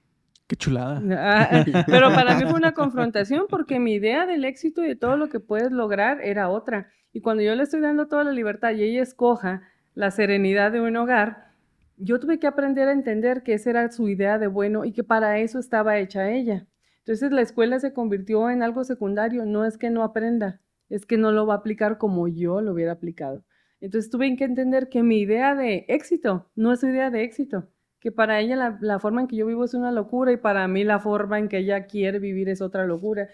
[0.46, 1.02] Qué chulada.
[1.12, 5.16] Ah, Pero para mí fue una confrontación porque mi idea del éxito y de todo
[5.16, 6.90] lo que puedes lograr era otra.
[7.12, 9.62] Y cuando yo le estoy dando toda la libertad y ella escoja
[9.94, 11.52] la serenidad de un hogar,
[11.96, 15.02] yo tuve que aprender a entender que esa era su idea de bueno y que
[15.02, 16.66] para eso estaba hecha ella.
[16.98, 21.16] Entonces la escuela se convirtió en algo secundario, no es que no aprenda, es que
[21.16, 23.44] no lo va a aplicar como yo lo hubiera aplicado.
[23.80, 27.68] Entonces tuve que entender que mi idea de éxito no es su idea de éxito
[28.07, 30.69] que para ella la, la forma en que yo vivo es una locura y para
[30.69, 33.27] mí la forma en que ella quiere vivir es otra locura.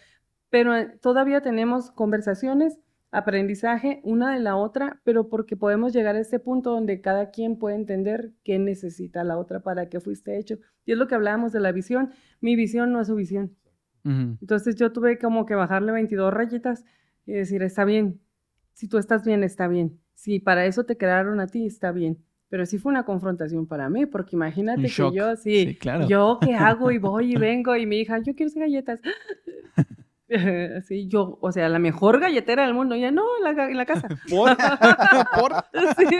[0.49, 2.79] Pero eh, todavía tenemos conversaciones,
[3.11, 7.59] aprendizaje una de la otra, pero porque podemos llegar a este punto donde cada quien
[7.59, 10.57] puede entender qué necesita la otra para que fuiste hecho.
[10.87, 12.11] Y es lo que hablábamos de la visión.
[12.41, 13.55] Mi visión no es su visión.
[14.05, 16.87] Entonces yo tuve como que bajarle 22 rayitas
[17.27, 18.23] y decir, está bien,
[18.73, 20.01] si tú estás bien, está bien.
[20.15, 22.25] Si para eso te crearon a ti, está bien.
[22.53, 26.07] Pero sí fue una confrontación para mí, porque imagínate que yo, sí, Sí, claro.
[26.07, 29.01] yo qué hago y voy y vengo y mi hija, yo quiero hacer galletas.
[30.77, 33.87] Así yo, o sea, la mejor galletera del mundo, ella no, en la, en la
[33.87, 34.07] casa.
[34.29, 34.51] ¿Por?
[35.39, 35.53] ¿Por?
[35.97, 36.15] Sí,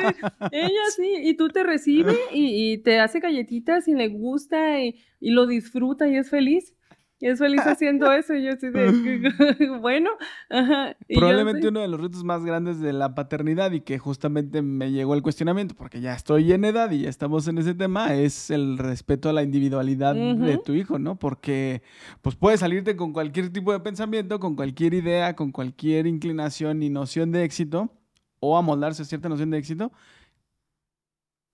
[0.53, 4.97] ella sí, y tú te recibe y, y te hace galletitas y le gusta y,
[5.21, 6.75] y lo disfruta y es feliz.
[7.23, 8.35] Y es feliz haciendo eso.
[8.35, 10.11] Y yo así de, bueno.
[10.51, 10.97] Ajá.
[11.07, 11.69] Y yo Probablemente sí.
[11.69, 15.23] uno de los retos más grandes de la paternidad y que justamente me llegó el
[15.23, 19.29] cuestionamiento, porque ya estoy en edad y ya estamos en ese tema, es el respeto
[19.29, 21.15] a la individualidad de tu hijo, ¿no?
[21.15, 21.83] Porque
[22.23, 26.91] pues puedes salirte con cualquier tipo de pensamiento, con cualquier idea, con cualquier inclinación y
[26.91, 27.93] noción de éxito,
[28.41, 29.93] o amoldarse a cierta noción de éxito,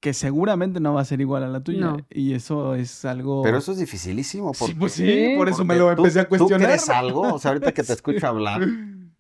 [0.01, 1.81] que seguramente no va a ser igual a la tuya.
[1.81, 1.97] No.
[2.11, 3.43] Y eso es algo...
[3.43, 4.55] Pero eso es dificilísimo.
[4.55, 6.67] Sí, Porque, pues sí, Sí, por eso me lo tú- empecé a ¿Tú cuestionar.
[6.69, 7.23] crees algo?
[7.23, 8.61] O sea, ahorita que te escucho hablar,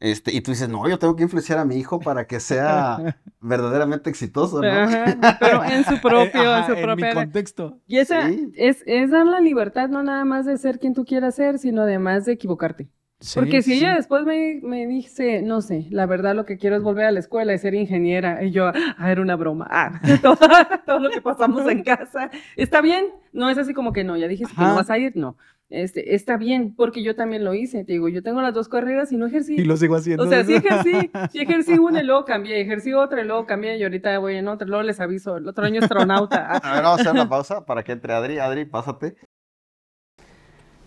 [0.01, 3.17] este, y tú dices, no, yo tengo que influenciar a mi hijo para que sea
[3.41, 4.69] verdaderamente exitoso, ¿no?
[4.69, 7.79] Ajá, pero en su propio, ajá, en su contexto.
[7.87, 8.53] y esa Sí.
[8.57, 11.83] es, es dar la libertad no nada más de ser quien tú quieras ser, sino
[11.83, 12.89] además de equivocarte.
[13.35, 16.77] Porque si Sí, ella después me, me dice, no sé, la verdad lo que quiero
[16.77, 20.01] es volver a la escuela y ser ingeniera, y yo, ah, era una broma, ah,
[20.23, 20.39] todo,
[20.87, 24.29] todo lo que pasamos en casa, está bien, no es así como que no, ya
[24.29, 24.71] dijiste que Ajá.
[24.71, 25.37] no vas a ir, no,
[25.69, 29.13] este, está bien, porque yo también lo hice, te digo, yo tengo las dos carreras
[29.13, 29.57] y no ejercí.
[29.57, 30.23] Y lo sigo haciendo.
[30.23, 33.77] O sea, sí ejercí, sí ejercí una y luego cambié, ejercí otra y luego cambié
[33.77, 36.53] y ahorita voy en otra, luego les aviso, el otro año astronauta.
[36.63, 38.39] A ver, vamos a hacer una pausa para que entre Adri.
[38.39, 39.17] Adri, pásate.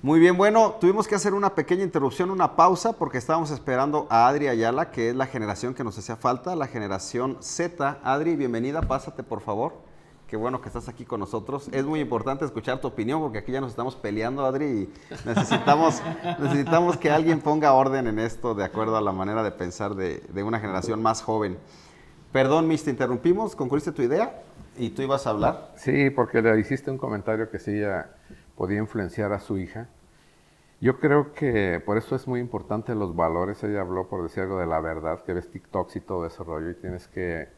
[0.03, 4.27] Muy bien, bueno, tuvimos que hacer una pequeña interrupción, una pausa, porque estábamos esperando a
[4.27, 7.99] Adri Ayala, que es la generación que nos hacía falta, la generación Z.
[8.03, 9.73] Adri, bienvenida, pásate por favor.
[10.25, 11.69] Qué bueno que estás aquí con nosotros.
[11.71, 16.01] Es muy importante escuchar tu opinión, porque aquí ya nos estamos peleando, Adri, y necesitamos,
[16.39, 20.23] necesitamos que alguien ponga orden en esto de acuerdo a la manera de pensar de,
[20.33, 21.59] de una generación más joven.
[22.31, 24.41] Perdón, Miss, te interrumpimos, concluiste tu idea
[24.79, 25.73] y tú ibas a hablar.
[25.75, 28.15] Sí, porque le hiciste un comentario que sí ella
[28.55, 29.89] podía influenciar a su hija.
[30.81, 33.63] Yo creo que por eso es muy importante los valores.
[33.63, 36.71] Ella habló, por decir algo, de la verdad, que ves TikToks y todo ese rollo
[36.71, 37.49] y tienes que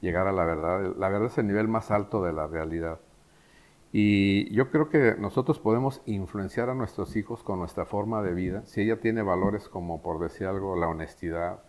[0.00, 0.94] llegar a la verdad.
[0.98, 3.00] La verdad es el nivel más alto de la realidad.
[3.92, 8.62] Y yo creo que nosotros podemos influenciar a nuestros hijos con nuestra forma de vida.
[8.66, 11.60] Si ella tiene valores como, por decir algo, la honestidad,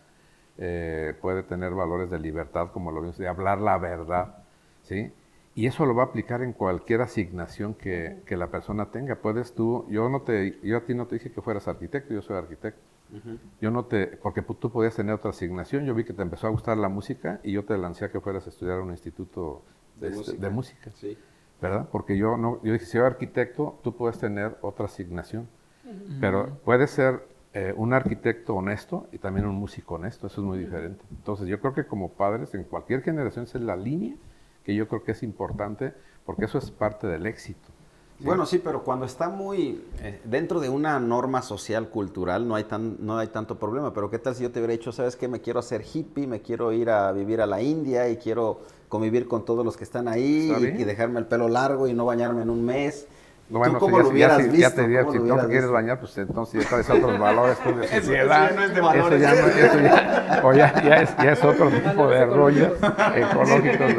[0.58, 4.44] eh, puede tener valores de libertad, como lo vimos, de hablar la verdad,
[4.82, 5.12] ¿sí?
[5.58, 9.16] Y eso lo va a aplicar en cualquier asignación que, que la persona tenga.
[9.16, 12.22] Puedes tú, yo no te, yo a ti no te dije que fueras arquitecto, yo
[12.22, 12.80] soy arquitecto.
[13.60, 15.84] Yo no te, porque tú podías tener otra asignación.
[15.86, 18.20] Yo vi que te empezó a gustar la música y yo te lancé a que
[18.20, 19.64] fueras a estudiar a un instituto
[20.00, 20.92] de, este- de música.
[20.94, 21.18] Sí.
[21.60, 21.90] ¿verdad?
[21.92, 25.48] Porque yo no, yo dije, si soy arquitecto, tú puedes tener otra asignación,
[26.22, 30.60] pero puedes ser eh, un arquitecto honesto y también un músico honesto, eso es muy
[30.60, 31.04] diferente.
[31.10, 34.16] Entonces, yo creo que como padres, en cualquier generación, esa es la línea
[34.68, 35.94] que yo creo que es importante,
[36.26, 37.70] porque eso es parte del éxito.
[38.20, 38.26] ¿sí?
[38.26, 42.66] Bueno, sí, pero cuando está muy eh, dentro de una norma social, cultural, no hay,
[42.66, 43.94] tan, no hay tanto problema.
[43.94, 46.42] Pero ¿qué tal si yo te hubiera dicho, sabes qué, me quiero hacer hippie, me
[46.42, 50.10] quiero ir a vivir a la India y quiero convivir con todos los que están
[50.10, 50.82] ahí Está y, bien.
[50.82, 53.08] y dejarme el pelo largo y no bañarme en un mes?
[53.50, 54.58] No, ¿Tú bueno, cómo si lo hubieras si- visto?
[54.60, 57.58] ya te diría, ¿Cómo si no te quieres bañar, pues entonces ya traes otros valores.
[57.64, 59.22] pues, de Eso- ya no es de valores.
[59.22, 62.74] Eso ya, no- eso ya- o ya, ya es, ya es otro tipo de rollos
[63.16, 63.92] ecológicos.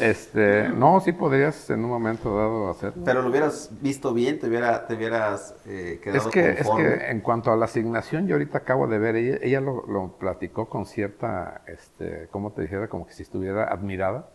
[0.00, 3.02] Este, no, sí podrías en un momento dado hacerlo.
[3.04, 7.10] Pero lo hubieras visto bien, te, hubiera, te hubieras eh, quedado Es que, es que
[7.10, 10.68] en cuanto a la asignación, yo ahorita acabo de ver, ella, ella lo, lo platicó
[10.68, 12.88] con cierta, este, ¿cómo te dijera?
[12.88, 14.28] Como que si estuviera admirada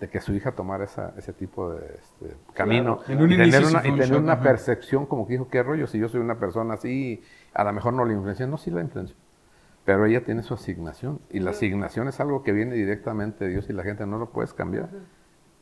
[0.00, 3.00] de que su hija tomara esa, ese tipo de este, camino.
[3.06, 5.86] Y tener una, y tener una percepción como que dijo, ¿qué rollo?
[5.86, 8.46] Si yo soy una persona así, a lo mejor no la influencia.
[8.46, 9.14] No, sí la influenció.
[9.84, 11.20] Pero ella tiene su asignación.
[11.28, 14.30] Y la asignación es algo que viene directamente de Dios y la gente no lo
[14.30, 14.88] puedes cambiar.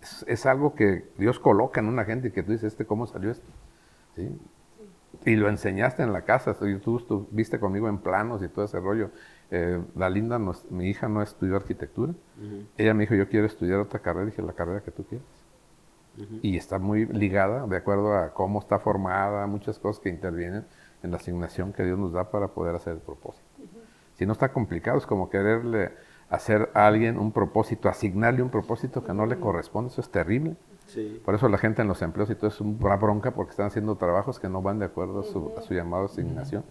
[0.01, 3.09] Es, es algo que Dios coloca en una gente y que tú dices, ¿este cómo
[3.09, 3.48] salió esto?
[4.14, 4.38] ¿Sí?
[5.24, 8.79] Y lo enseñaste en la casa, tú, tú estuviste conmigo en planos y todo ese
[8.79, 9.11] rollo.
[9.51, 12.13] Eh, la linda, no mi hija no estudió arquitectura.
[12.77, 14.27] Ella me dijo, yo quiero estudiar otra carrera.
[14.27, 15.27] Dije, la carrera que tú quieras.
[16.43, 20.65] Y está muy ligada, de acuerdo a cómo está formada, muchas cosas que intervienen
[21.03, 23.47] en la asignación que Dios nos da para poder hacer el propósito.
[24.15, 25.93] Si no está complicado, es como quererle
[26.29, 29.93] hacer a alguien un propósito, asignarle un propósito que no le corresponde.
[29.93, 30.57] Eso es terrible.
[30.87, 31.23] Sí.
[31.25, 33.95] Por eso la gente en los empleos y todo es una bronca porque están haciendo
[33.97, 36.65] trabajos que no van de acuerdo a su, a su llamado asignación.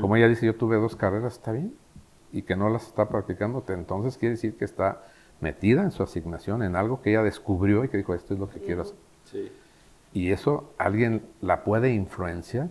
[0.00, 1.74] Como ella dice, yo tuve dos carreras, está bien,
[2.34, 5.04] y que no las está practicando, entonces quiere decir que está
[5.40, 8.50] metida en su asignación, en algo que ella descubrió y que dijo, esto es lo
[8.50, 8.96] que quiero hacer.
[9.24, 9.52] Sí.
[10.12, 12.70] Y eso alguien la puede influenciar,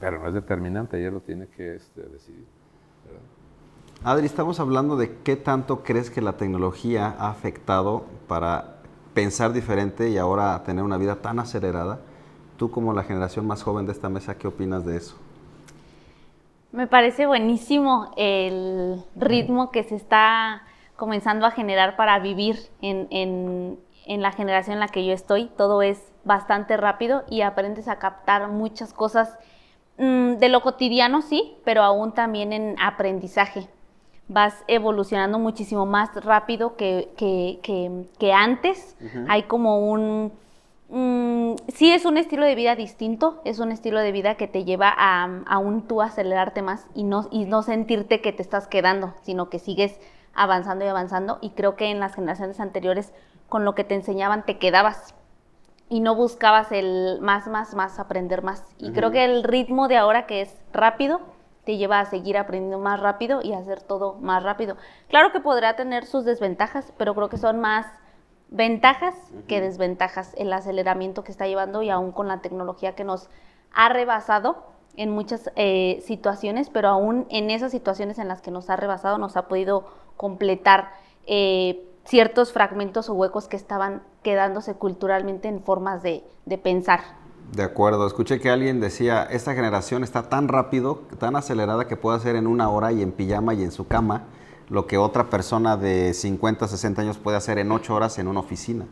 [0.00, 2.44] pero no es determinante, ella lo tiene que este, decidir.
[4.02, 8.78] Adri, estamos hablando de qué tanto crees que la tecnología ha afectado para
[9.14, 12.00] pensar diferente y ahora tener una vida tan acelerada.
[12.56, 15.16] Tú como la generación más joven de esta mesa, ¿qué opinas de eso?
[16.70, 20.62] Me parece buenísimo el ritmo que se está
[20.96, 25.50] comenzando a generar para vivir en, la generación en la que yo estoy.
[25.56, 29.38] Todo es bastante rápido y aprendes a captar muchas cosas
[29.96, 33.68] mm, de lo cotidiano, sí, pero aún también en aprendizaje.
[34.28, 38.94] Vas evolucionando muchísimo más rápido que, que, antes.
[39.26, 40.32] Hay como un
[40.90, 44.64] Mm, sí es un estilo de vida distinto, es un estilo de vida que te
[44.64, 49.14] lleva a, aún tú acelerarte más y no, y no sentirte que te estás quedando,
[49.22, 50.00] sino que sigues
[50.34, 51.38] avanzando y avanzando.
[51.42, 53.12] Y creo que en las generaciones anteriores,
[53.48, 55.14] con lo que te enseñaban, te quedabas
[55.90, 58.64] y no buscabas el más, más, más, aprender más.
[58.78, 61.20] Y creo que el ritmo de ahora, que es rápido,
[61.64, 64.76] te lleva a seguir aprendiendo más rápido y a hacer todo más rápido.
[65.08, 67.86] Claro que podrá tener sus desventajas, pero creo que son más
[68.50, 69.14] ventajas
[69.46, 73.28] que desventajas el aceleramiento que está llevando y aún con la tecnología que nos
[73.72, 74.64] ha rebasado
[74.96, 79.18] en muchas eh, situaciones, pero aún en esas situaciones en las que nos ha rebasado
[79.18, 79.84] nos ha podido
[80.16, 80.90] completar
[81.26, 87.00] eh, ciertos fragmentos o huecos que estaban quedándose culturalmente en formas de, de pensar.
[87.52, 92.16] De acuerdo, escuché que alguien decía, esta generación está tan rápido, tan acelerada que puede
[92.16, 94.24] hacer en una hora y en pijama y en su cama
[94.70, 98.40] lo que otra persona de 50, 60 años puede hacer en 8 horas en una
[98.40, 98.86] oficina.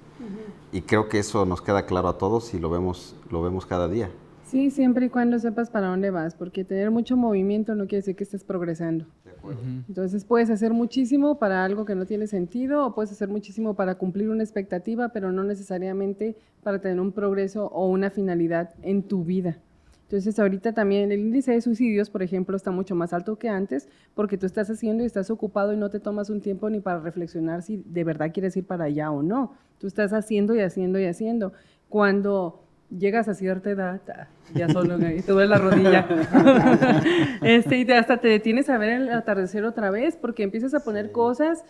[0.72, 3.88] Y creo que eso nos queda claro a todos y lo vemos, lo vemos cada
[3.88, 4.10] día.
[4.44, 8.14] Sí, siempre y cuando sepas para dónde vas, porque tener mucho movimiento no quiere decir
[8.14, 9.04] que estés progresando.
[9.24, 9.60] De acuerdo.
[9.88, 13.96] Entonces puedes hacer muchísimo para algo que no tiene sentido o puedes hacer muchísimo para
[13.96, 19.24] cumplir una expectativa, pero no necesariamente para tener un progreso o una finalidad en tu
[19.24, 19.58] vida.
[20.06, 23.88] Entonces ahorita también el índice de suicidios, por ejemplo, está mucho más alto que antes
[24.14, 27.00] porque tú estás haciendo y estás ocupado y no te tomas un tiempo ni para
[27.00, 29.54] reflexionar si de verdad quieres ir para allá o no.
[29.80, 31.52] Tú estás haciendo y haciendo y haciendo.
[31.88, 32.62] Cuando
[32.96, 36.06] llegas a cierta edad, ah, ya solo y te duele la rodilla,
[37.42, 41.10] este, y hasta te detienes a ver el atardecer otra vez porque empiezas a poner
[41.10, 41.64] cosas,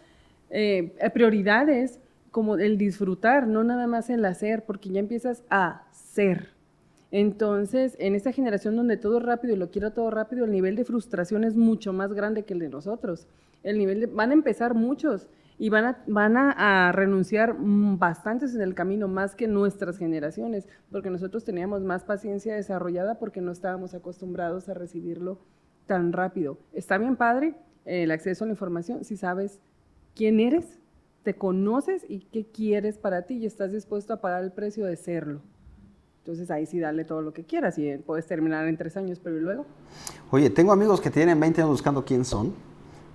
[0.51, 6.56] eh, prioridades como el disfrutar, no nada más el hacer, porque ya empiezas a ser.
[7.19, 10.77] Entonces, en esta generación donde todo es rápido y lo quiero todo rápido, el nivel
[10.77, 13.27] de frustración es mucho más grande que el de nosotros.
[13.63, 15.27] El nivel de, van a empezar muchos
[15.59, 21.09] y van a, van a, renunciar bastantes en el camino, más que nuestras generaciones, porque
[21.09, 25.39] nosotros teníamos más paciencia desarrollada porque no estábamos acostumbrados a recibirlo
[25.87, 26.59] tan rápido.
[26.75, 27.55] Está bien padre
[27.87, 29.59] el acceso a la información si sabes
[30.15, 30.81] quién eres,
[31.23, 34.97] te conoces y qué quieres para ti y estás dispuesto a pagar el precio de
[34.97, 35.41] serlo.
[36.27, 39.37] Entonces ahí sí dale todo lo que quieras y puedes terminar en tres años, pero
[39.37, 39.65] ¿y luego?
[40.33, 42.53] Oye, tengo amigos que tienen 20 años buscando quién son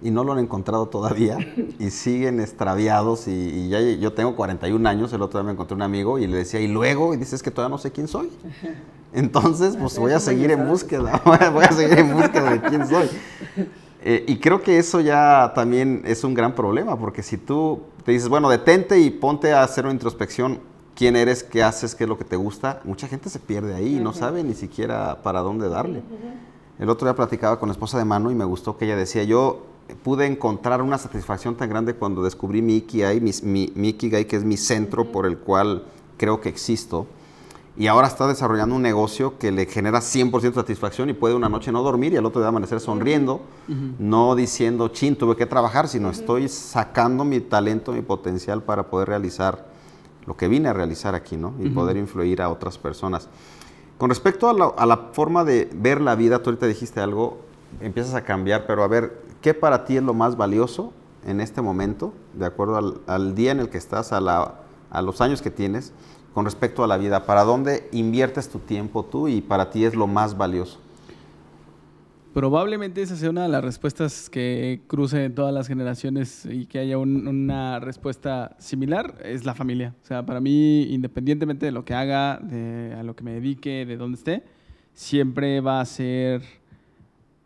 [0.01, 1.38] y no lo han encontrado todavía
[1.80, 5.82] y siguen extraviados y, ya yo tengo 41 años, el otro día me encontré un
[5.82, 7.14] amigo y le decía, ¿y luego?
[7.14, 8.30] Y dices que todavía no sé quién soy.
[9.14, 11.22] Entonces, pues voy a seguir en búsqueda,
[11.53, 13.09] voy a seguir en búsqueda de quién soy.
[14.05, 18.14] Eh, y creo que eso ya también es un gran problema, porque si tú te
[18.14, 22.09] dices, bueno, detente y ponte a hacer una introspección, quién eres, qué haces, qué es
[22.09, 25.41] lo que te gusta, mucha gente se pierde ahí y no sabe ni siquiera para
[25.41, 26.03] dónde darle.
[26.79, 29.23] El otro día platicaba con la esposa de Manu y me gustó que ella decía,
[29.23, 29.65] yo
[30.03, 33.31] pude encontrar una satisfacción tan grande cuando descubrí mi Ikigai, mi,
[33.75, 35.85] mi, Ikigai, que es mi centro por el cual
[36.17, 37.07] creo que existo.
[37.77, 41.71] Y ahora está desarrollando un negocio que le genera 100% satisfacción y puede una noche
[41.71, 43.41] no dormir y al otro día amanecer sonriendo,
[43.97, 49.07] no diciendo, chin, tuve que trabajar, sino estoy sacando mi talento, mi potencial para poder
[49.07, 49.70] realizar
[50.26, 51.53] lo que vine a realizar aquí, ¿no?
[51.59, 53.28] Y poder influir a otras personas.
[53.97, 57.39] Con respecto a la, forma de ver la vida, tú ahorita dijiste algo,
[57.82, 60.91] empiezas a cambiar, pero a ver, ¿qué para ti es lo más valioso
[61.26, 64.55] en este momento, de acuerdo al, día en el que estás, a,
[64.89, 65.93] a los años que tienes,
[66.34, 67.26] con respecto a la vida?
[67.26, 70.80] ¿Para dónde inviertes tu tiempo tú y para ti es lo más valioso?
[72.34, 76.97] Probablemente esa sea una de las respuestas que cruce todas las generaciones y que haya
[76.97, 79.95] una respuesta similar, es la familia.
[80.01, 83.86] O sea, para mí, independientemente de lo que haga, de a lo que me dedique,
[83.86, 84.43] de dónde esté,
[84.93, 86.41] siempre va a ser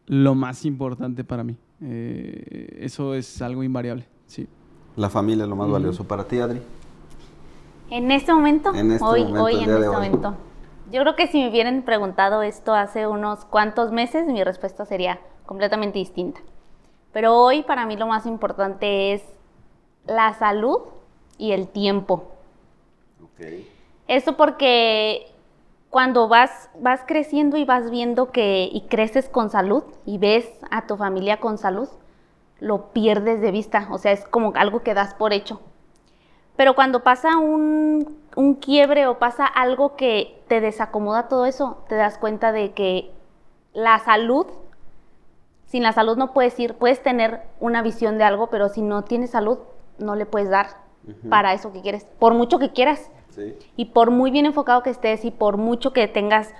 [0.05, 1.57] lo más importante para mí.
[1.81, 4.47] Eh, eso es algo invariable, sí.
[4.95, 6.61] La familia es lo más valioso para ti, Adri.
[7.89, 10.35] En este momento, este hoy, hoy en este momento.
[10.91, 15.19] Yo creo que si me hubieran preguntado esto hace unos cuantos meses, mi respuesta sería
[15.45, 16.41] completamente distinta.
[17.11, 19.23] Pero hoy para mí lo más importante es
[20.05, 20.81] la salud
[21.37, 22.31] y el tiempo.
[23.33, 23.69] Okay.
[24.07, 25.31] Esto porque
[25.89, 30.85] cuando vas, vas creciendo y vas viendo que y creces con salud y ves a
[30.87, 31.89] tu familia con salud,
[32.59, 33.87] lo pierdes de vista.
[33.91, 35.61] O sea, es como algo que das por hecho.
[36.55, 38.17] Pero cuando pasa un,
[38.61, 43.11] quiebre o pasa algo que te desacomoda todo eso, te das cuenta de que
[43.73, 44.47] la salud
[45.65, 49.03] sin la salud no puedes ir, puedes tener una visión de algo, pero si no
[49.03, 49.57] tienes salud,
[49.97, 50.67] no le puedes dar
[51.29, 53.11] para eso que quieres, por mucho que quieras.
[53.75, 56.53] Y por muy bien enfocado que estés y por mucho que tengas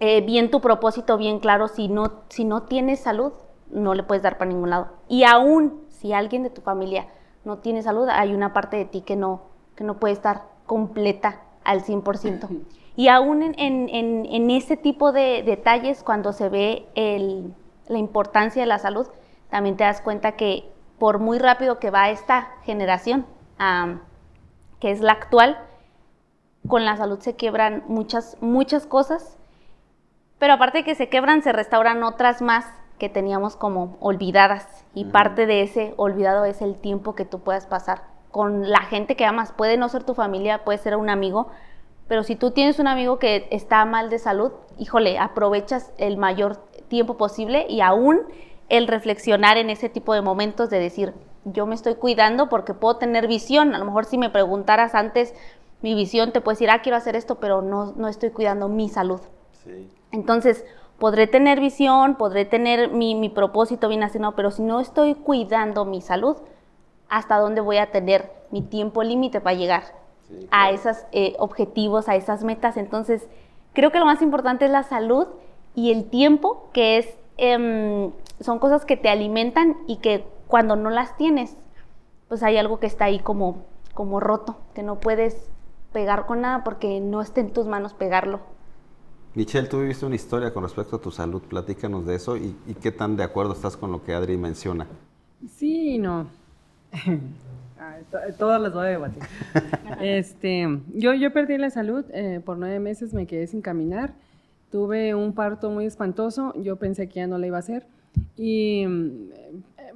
[0.00, 3.32] eh, bien tu propósito bien claro, si no, si no tienes salud,
[3.70, 4.88] no le puedes dar para ningún lado.
[5.08, 7.06] Y aún si alguien de tu familia
[7.44, 9.42] no tiene salud, hay una parte de ti que no,
[9.76, 12.48] que no puede estar completa al 100%.
[12.96, 13.88] Y aún en, en,
[14.26, 17.52] en, ese tipo de detalles, cuando se ve el,
[17.88, 19.06] la importancia de la salud,
[19.50, 23.26] también te das cuenta que por muy rápido que va esta generación,
[24.80, 25.58] que es la actual,
[26.68, 29.36] con la salud se quiebran muchas, muchas cosas,
[30.38, 32.66] pero aparte de que se quebran, se restauran otras más
[32.98, 34.84] que teníamos como olvidadas.
[34.94, 39.16] Y parte de ese olvidado es el tiempo que tú puedas pasar con la gente
[39.16, 39.52] que amas.
[39.52, 41.48] Puede no ser tu familia, puede ser un amigo,
[42.08, 46.56] pero si tú tienes un amigo que está mal de salud, híjole, aprovechas el mayor
[46.88, 48.22] tiempo posible y aún
[48.68, 51.14] el reflexionar en ese tipo de momentos de decir,
[51.44, 53.74] yo me estoy cuidando porque puedo tener visión.
[53.74, 55.34] A lo mejor si me preguntaras antes
[55.82, 58.88] mi visión, te puedes decir, ah, quiero hacer esto, pero no, no estoy cuidando mi
[58.88, 59.20] salud.
[60.12, 60.64] Entonces,
[60.98, 65.84] podré tener visión, podré tener mi, mi propósito bien asignado, pero si no estoy cuidando
[65.84, 66.36] mi salud,
[67.08, 69.82] ¿hasta dónde voy a tener mi tiempo límite para llegar
[70.50, 72.76] a esos eh, objetivos, a esas metas?
[72.76, 73.28] Entonces,
[73.72, 75.26] creo que lo más importante es la salud
[75.74, 80.90] y el tiempo, que es, em, son cosas que te alimentan y que cuando no
[80.90, 81.56] las tienes,
[82.28, 85.50] pues hay algo que está ahí como, como roto, que no puedes
[85.92, 88.40] pegar con nada porque no está en tus manos pegarlo.
[89.34, 92.92] Michelle, tú viviste una historia con respecto a tu salud, platícanos de eso y, qué
[92.92, 94.86] tan de acuerdo estás con lo que Adri menciona.
[95.48, 96.28] Sí, no.
[98.38, 99.22] Todas las voy a debatir.
[100.00, 104.14] este, yo, yo perdí la salud, eh, por nueve meses me quedé sin caminar,
[104.70, 107.86] tuve un parto muy espantoso, yo pensé que ya no la iba a hacer
[108.36, 108.86] y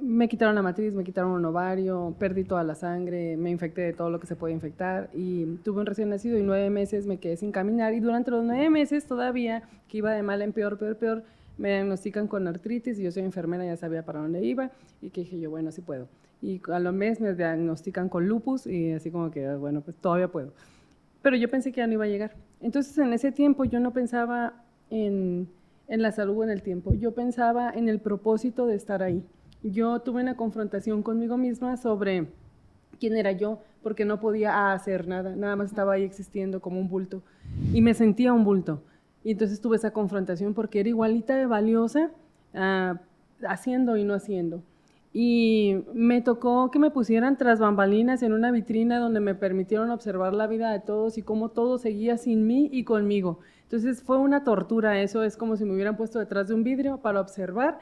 [0.01, 3.93] me quitaron la matriz, me quitaron un ovario, perdí toda la sangre, me infecté de
[3.93, 7.17] todo lo que se puede infectar y tuve un recién nacido y nueve meses me
[7.17, 10.77] quedé sin caminar y durante los nueve meses todavía, que iba de mal en peor,
[10.77, 11.23] peor, peor,
[11.57, 14.71] me diagnostican con artritis y yo soy enfermera, ya sabía para dónde iba
[15.01, 16.07] y que dije yo, bueno, sí puedo.
[16.41, 20.29] Y a los meses me diagnostican con lupus y así como que, bueno, pues todavía
[20.29, 20.53] puedo.
[21.21, 22.35] Pero yo pensé que ya no iba a llegar.
[22.61, 25.49] Entonces en ese tiempo yo no pensaba en,
[25.89, 29.23] en la salud en el tiempo, yo pensaba en el propósito de estar ahí
[29.63, 32.27] yo tuve una confrontación conmigo misma sobre
[32.99, 36.89] quién era yo, porque no podía hacer nada, nada más estaba ahí existiendo como un
[36.89, 37.21] bulto
[37.73, 38.83] y me sentía un bulto.
[39.23, 42.11] Y entonces tuve esa confrontación porque era igualita de valiosa
[42.53, 42.99] ah,
[43.47, 44.63] haciendo y no haciendo.
[45.11, 50.33] Y me tocó que me pusieran tras bambalinas en una vitrina donde me permitieron observar
[50.33, 53.39] la vida de todos y cómo todo seguía sin mí y conmigo.
[53.63, 56.97] Entonces fue una tortura, eso es como si me hubieran puesto detrás de un vidrio
[56.97, 57.79] para observar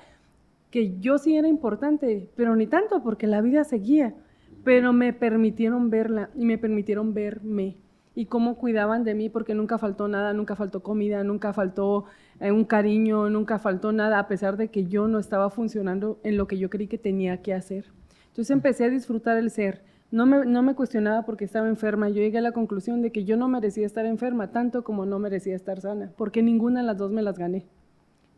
[0.71, 4.15] que yo sí era importante, pero ni tanto, porque la vida seguía.
[4.63, 7.77] Pero me permitieron verla y me permitieron verme
[8.17, 12.05] y cómo cuidaban de mí, porque nunca faltó nada, nunca faltó comida, nunca faltó
[12.39, 16.35] eh, un cariño, nunca faltó nada, a pesar de que yo no estaba funcionando en
[16.35, 17.85] lo que yo creí que tenía que hacer.
[18.29, 19.83] Entonces empecé a disfrutar el ser.
[20.09, 22.09] No me, no me cuestionaba porque estaba enferma.
[22.09, 25.19] Yo llegué a la conclusión de que yo no merecía estar enferma, tanto como no
[25.19, 27.67] merecía estar sana, porque ninguna de las dos me las gané.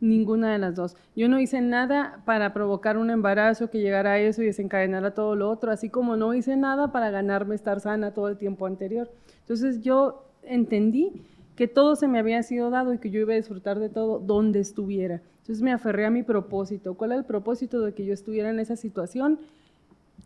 [0.00, 0.96] Ninguna de las dos.
[1.14, 5.36] Yo no hice nada para provocar un embarazo que llegara a eso y desencadenara todo
[5.36, 9.10] lo otro, así como no hice nada para ganarme estar sana todo el tiempo anterior.
[9.40, 11.12] Entonces yo entendí
[11.54, 14.18] que todo se me había sido dado y que yo iba a disfrutar de todo
[14.18, 15.20] donde estuviera.
[15.40, 16.94] Entonces me aferré a mi propósito.
[16.94, 19.38] ¿Cuál es el propósito de que yo estuviera en esa situación?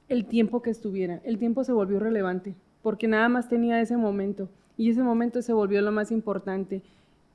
[0.09, 1.21] El tiempo que estuviera.
[1.25, 5.53] El tiempo se volvió relevante porque nada más tenía ese momento y ese momento se
[5.53, 6.83] volvió lo más importante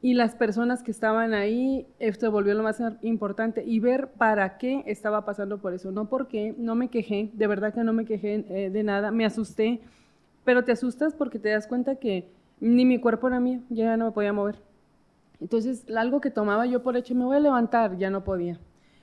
[0.01, 4.83] y las personas que estaban ahí, esto volvió lo más importante y ver para qué
[4.85, 8.45] estaba pasando por eso, no porque no me quejé, de verdad que no me quejé
[8.49, 9.81] eh, de nada, me asusté,
[10.45, 12.29] pero te asustas porque te das cuenta que
[12.61, 14.55] ni mi cuerpo era mío, ya no me podía mover.
[15.41, 18.59] Entonces, algo que tomaba yo por hecho, me voy a levantar, ya no podía.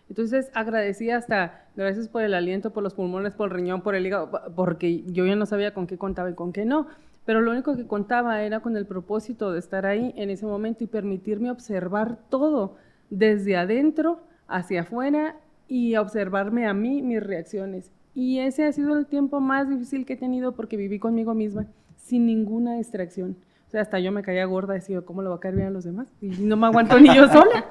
[0.08, 4.06] Entonces, agradecí hasta, gracias por el aliento, por los pulmones, por el riñón, por el
[4.06, 6.86] hígado, porque yo ya no sabía con qué contaba y con qué no
[7.26, 10.84] pero lo único que contaba era con el propósito de estar ahí en ese momento
[10.84, 12.76] y permitirme observar todo
[13.10, 15.36] desde adentro hacia afuera
[15.68, 17.90] y observarme a mí mis reacciones.
[18.14, 21.66] Y ese ha sido el tiempo más difícil que he tenido porque viví conmigo misma
[21.96, 23.36] sin ninguna distracción.
[23.66, 25.70] O sea, hasta yo me caía gorda, decía, ¿cómo le va a caer bien a
[25.70, 26.08] los demás?
[26.20, 27.66] Y no me aguanto ni yo sola.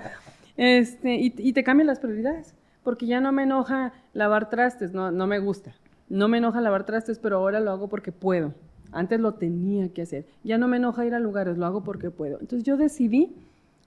[0.57, 5.11] Este, y, y, te cambian las prioridades, porque ya no me enoja lavar trastes, no,
[5.11, 5.73] no me gusta.
[6.07, 8.53] No me enoja lavar trastes, pero ahora lo hago porque puedo.
[8.95, 10.25] Antes lo tenía que hacer.
[10.43, 12.39] Ya no me enoja ir a lugares, lo hago porque puedo.
[12.39, 13.35] Entonces yo decidí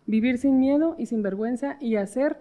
[0.06, 2.36] vivir sin miedo y sin vergüenza y hacer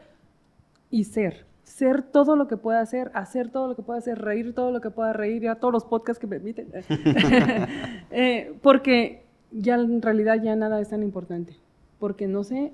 [0.92, 1.46] y ser.
[1.64, 4.82] Ser todo lo que pueda hacer, hacer todo lo que pueda hacer, reír todo lo
[4.82, 6.68] que pueda reír, ya todos los podcasts que me permiten.
[8.12, 11.56] Eh, porque ya en realidad ya nada es tan importante.
[12.00, 12.74] Porque no sé,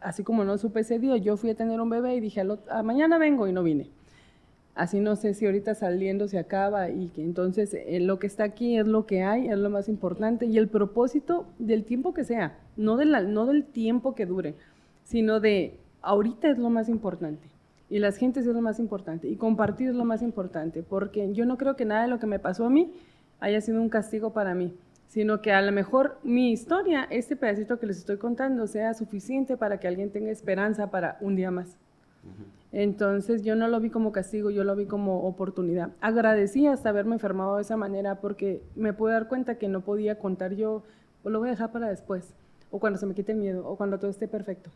[0.00, 2.82] así como no supe ese día, yo fui a tener un bebé y dije, a
[2.82, 3.90] mañana vengo y no vine.
[4.76, 8.44] Así no sé si ahorita saliendo se acaba y que entonces eh, lo que está
[8.44, 12.24] aquí es lo que hay, es lo más importante y el propósito del tiempo que
[12.24, 14.54] sea, no, de no del tiempo que dure,
[15.02, 17.48] sino de ahorita es lo más importante
[17.88, 21.46] y las gentes es lo más importante y compartir es lo más importante, porque yo
[21.46, 22.92] no creo que nada de lo que me pasó a mí
[23.40, 24.74] haya sido un castigo para mí,
[25.08, 29.56] sino que a lo mejor mi historia, este pedacito que les estoy contando, sea suficiente
[29.56, 31.78] para que alguien tenga esperanza para un día más.
[32.78, 35.92] Entonces yo no lo vi como castigo, yo lo vi como oportunidad.
[36.02, 40.18] Agradecí hasta haberme enfermado de esa manera porque me pude dar cuenta que no podía
[40.18, 40.82] contar yo,
[41.24, 42.34] o lo voy a dejar para después,
[42.70, 44.68] o cuando se me quite el miedo, o cuando todo esté perfecto,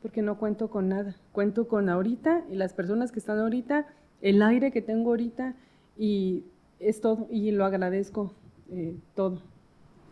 [0.00, 1.16] porque no cuento con nada.
[1.32, 3.88] Cuento con ahorita y las personas que están ahorita,
[4.22, 5.56] el aire que tengo ahorita
[5.98, 6.44] y
[6.78, 8.32] es todo, y lo agradezco
[8.70, 9.40] eh, todo.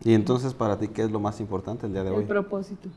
[0.03, 2.23] ¿Y entonces para ti qué es lo más importante el día de hoy?
[2.23, 2.89] El propósito.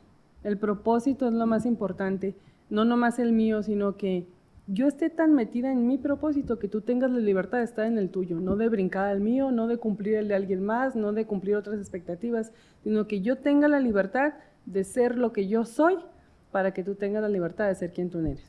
[0.42, 2.34] El propósito es lo más importante
[2.72, 4.26] no nomás el mío, sino que
[4.66, 7.98] yo esté tan metida en mi propósito que tú tengas la libertad de estar en
[7.98, 11.12] el tuyo, no de brincar al mío, no de cumplir el de alguien más, no
[11.12, 12.50] de cumplir otras expectativas,
[12.82, 14.32] sino que yo tenga la libertad
[14.64, 15.98] de ser lo que yo soy
[16.50, 18.40] para que tú tengas la libertad de ser quien tú eres.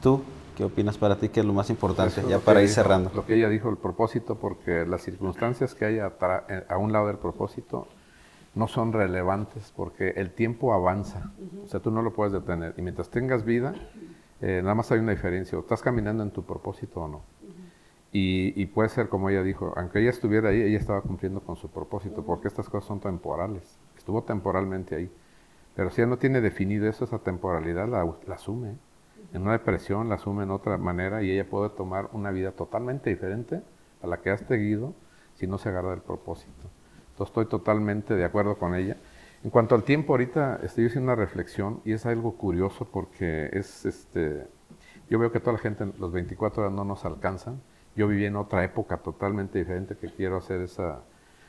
[0.00, 0.22] tú,
[0.56, 2.22] qué opinas para ti que es lo más importante?
[2.28, 3.10] ya para ir cerrando.
[3.12, 7.08] Lo que ella dijo, el propósito, porque las circunstancias que hay eh, a un lado
[7.08, 7.88] del propósito
[8.58, 11.30] no son relevantes porque el tiempo avanza.
[11.62, 12.74] O sea, tú no lo puedes detener.
[12.76, 13.72] Y mientras tengas vida,
[14.40, 15.56] eh, nada más hay una diferencia.
[15.56, 17.22] O estás caminando en tu propósito o no.
[18.10, 21.68] y, puede ser como ella dijo, aunque ella estuviera ahí, ella estaba cumpliendo con su
[21.70, 23.78] propósito, porque estas cosas son temporales.
[23.96, 25.10] Estuvo temporalmente ahí.
[25.76, 28.76] Pero si ella no tiene definido eso, esa temporalidad la, la asume.
[29.32, 33.10] En una depresión la asume en otra manera y ella puede tomar una vida totalmente
[33.10, 33.62] diferente
[34.02, 34.94] a la que ha seguido
[35.34, 36.67] si no se agarra del propósito
[37.24, 38.96] estoy totalmente de acuerdo con ella.
[39.44, 43.86] En cuanto al tiempo, ahorita estoy haciendo una reflexión y es algo curioso porque es
[43.86, 44.46] este.
[45.08, 47.60] Yo veo que toda la gente, los 24 horas no nos alcanzan.
[47.94, 51.02] Yo viví en otra época totalmente diferente que quiero hacer esa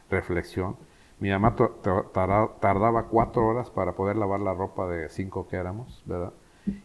[0.10, 0.78] reflexión.
[1.20, 6.34] Mi mamá tardaba cuatro horas para poder lavar la ropa de cinco que éramos, ¿verdad?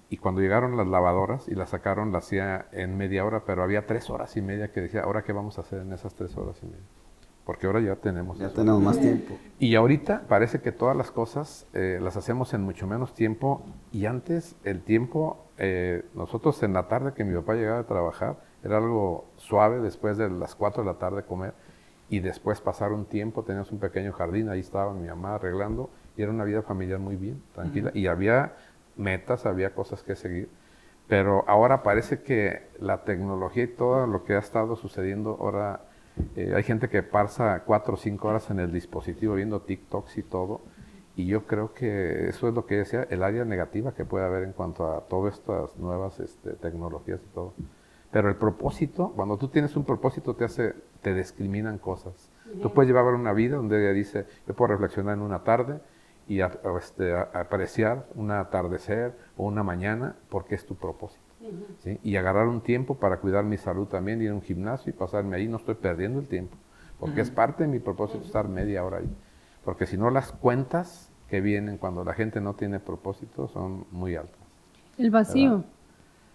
[0.09, 3.87] Y cuando llegaron las lavadoras y la sacaron, la hacía en media hora, pero había
[3.87, 6.59] tres horas y media que decía, ¿ahora qué vamos a hacer en esas tres horas
[6.63, 6.87] y media?
[7.45, 8.39] Porque ahora ya tenemos.
[8.39, 9.37] Ya tenemos más tiempo.
[9.59, 14.07] Y ahorita parece que todas las cosas eh, las hacemos en mucho menos tiempo y
[14.07, 18.79] antes el tiempo, eh, nosotros en la tarde que mi papá llegaba a trabajar, era
[18.79, 21.53] algo suave después de las 4 de la tarde comer
[22.09, 26.23] y después pasar un tiempo, teníamos un pequeño jardín, ahí estaba mi mamá arreglando y
[26.23, 28.55] era una vida familiar muy bien, tranquila y había
[28.97, 30.49] metas, había cosas que seguir.
[31.09, 35.83] Pero ahora parece que la tecnología y todo lo que ha estado sucediendo ahora
[36.37, 40.23] eh, hay gente que pasa cuatro o cinco horas en el dispositivo viendo TikToks y
[40.23, 40.63] todo.
[41.17, 44.43] Y yo creo que eso es lo que decía, el área negativa que puede haber
[44.43, 47.55] en cuanto a todas estas nuevas este, tecnologías y todo.
[48.11, 52.31] Pero el propósito, cuando tú tienes un propósito, te hace, te discriminan cosas.
[52.63, 55.81] Tú puedes llevar una vida donde ella dice, yo puedo reflexionar en una tarde
[56.29, 61.24] y este, apreciar un atardecer o una mañana porque es tu propósito.
[62.03, 65.37] Y agarrar un tiempo para cuidar mi salud también, ir a un gimnasio y pasarme
[65.37, 66.57] ahí, no estoy perdiendo el tiempo,
[66.99, 69.11] porque es parte de mi propósito estar media hora ahí.
[69.65, 74.17] Porque si no, las cuentas que vienen cuando la gente no tiene propósito son muy
[74.17, 74.39] altas.
[74.99, 75.65] El vacío.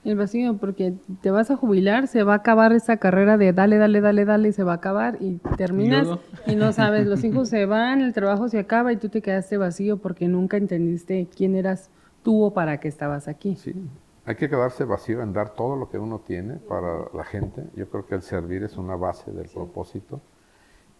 [0.05, 3.77] El vacío, porque te vas a jubilar, se va a acabar esa carrera de dale,
[3.77, 6.07] dale, dale, dale, y se va a acabar y terminas
[6.47, 9.57] y no sabes, los hijos se van, el trabajo se acaba y tú te quedaste
[9.57, 11.89] vacío porque nunca entendiste quién eras
[12.23, 13.57] tú o para qué estabas aquí.
[13.57, 13.73] Sí,
[14.25, 17.63] hay que quedarse vacío en dar todo lo que uno tiene para la gente.
[17.75, 20.21] Yo creo que el servir es una base del propósito.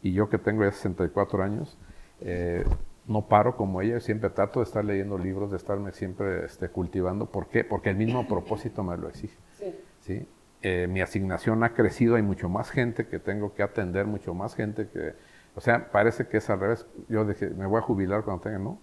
[0.01, 1.77] Y yo que tengo ya 64 años,
[2.21, 2.63] eh,
[3.07, 7.25] no paro como ella, siempre trato de estar leyendo libros, de estarme siempre este, cultivando.
[7.25, 7.63] ¿Por qué?
[7.63, 9.37] Porque el mismo propósito me lo exige.
[9.99, 10.27] Sí.
[10.61, 14.55] Eh, mi asignación ha crecido, hay mucho más gente que tengo que atender, mucho más
[14.55, 15.13] gente que...
[15.55, 16.85] O sea, parece que es al revés.
[17.07, 18.79] Yo dije, me voy a jubilar cuando tenga, no.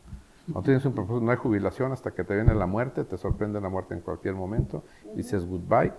[0.47, 3.61] No tienes un propósito, no hay jubilación hasta que te viene la muerte, te sorprende
[3.61, 4.85] la muerte en cualquier momento,
[5.15, 5.93] dices goodbye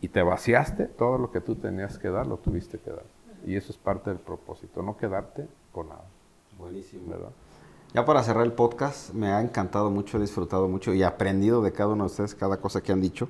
[0.00, 3.04] y te vaciaste, todo lo que tú tenías que dar, lo tuviste que dar.
[3.44, 6.04] Y eso es parte del propósito, no quedarte con nada.
[6.58, 7.10] Buenísimo.
[7.10, 7.30] ¿verdad?
[7.94, 11.72] Ya para cerrar el podcast, me ha encantado mucho, he disfrutado mucho y aprendido de
[11.72, 13.28] cada uno de ustedes cada cosa que han dicho.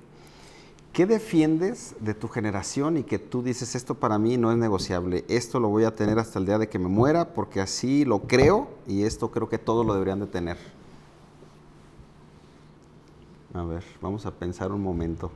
[0.93, 5.25] ¿Qué defiendes de tu generación y que tú dices, esto para mí no es negociable,
[5.29, 8.23] esto lo voy a tener hasta el día de que me muera porque así lo
[8.23, 10.57] creo y esto creo que todos lo deberían de tener?
[13.55, 15.31] A ver, vamos a pensar un momento.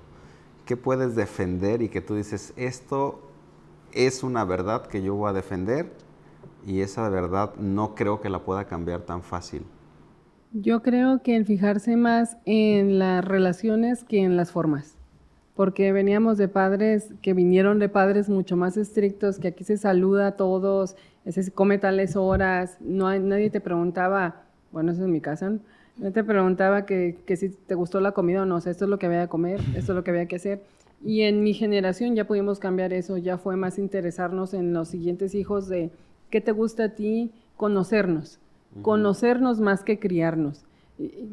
[0.67, 3.21] ¿Qué puedes defender y que tú dices, esto
[3.93, 5.93] es una verdad que yo voy a defender
[6.67, 9.65] y esa verdad no creo que la pueda cambiar tan fácil?
[10.53, 14.99] Yo creo que el fijarse más en las relaciones que en las formas,
[15.55, 20.29] porque veníamos de padres que vinieron de padres mucho más estrictos, que aquí se saluda
[20.29, 20.97] a todos,
[21.27, 24.43] se come tales horas, no hay, nadie te preguntaba,
[24.73, 25.61] bueno, eso es mi casa, ¿no?
[25.99, 28.87] No te preguntaba que, que, si te gustó la comida o no, o sea, esto
[28.87, 30.63] es lo que había que comer, esto es lo que había que hacer.
[31.05, 35.35] Y en mi generación ya pudimos cambiar eso, ya fue más interesarnos en los siguientes
[35.35, 35.91] hijos de
[36.31, 38.41] qué te gusta a ti, conocernos,
[38.75, 38.83] uh -huh.
[38.83, 40.65] conocernos más que criarnos.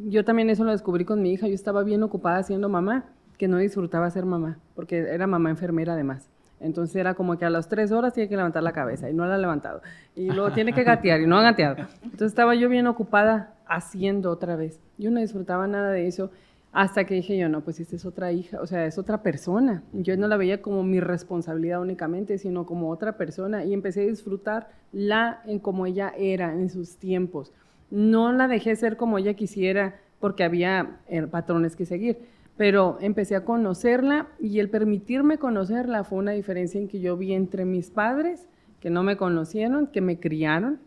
[0.10, 3.06] Yo también eso lo descubrí con mi hija, yo estaba bien ocupada siendo mamá,
[3.40, 6.30] que no disfrutaba ser mamá, porque era mamá enfermera además.
[6.60, 9.26] Entonces era como que a las tres horas tiene que levantar la cabeza y no
[9.26, 9.82] la ha levantado.
[10.14, 11.88] Y luego tiene que gatear y no ha gateado.
[12.04, 14.82] Entonces estaba yo bien ocupada haciendo otra vez.
[14.98, 16.32] Yo no disfrutaba nada de eso
[16.74, 19.84] hasta que dije yo, no, pues esta es otra hija, o sea, es otra persona.
[19.94, 24.08] Yo no la veía como mi responsabilidad únicamente, sino como otra persona y empecé a
[24.08, 27.54] disfrutarla en como ella era en sus tiempos.
[27.90, 32.18] No la dejé ser como ella quisiera porque había eh, patrones que seguir,
[32.60, 37.32] pero empecé a conocerla y el permitirme conocerla fue una diferencia en que yo vi
[37.32, 38.50] entre mis padres,
[38.82, 40.78] que no me conocieron, que me criaron,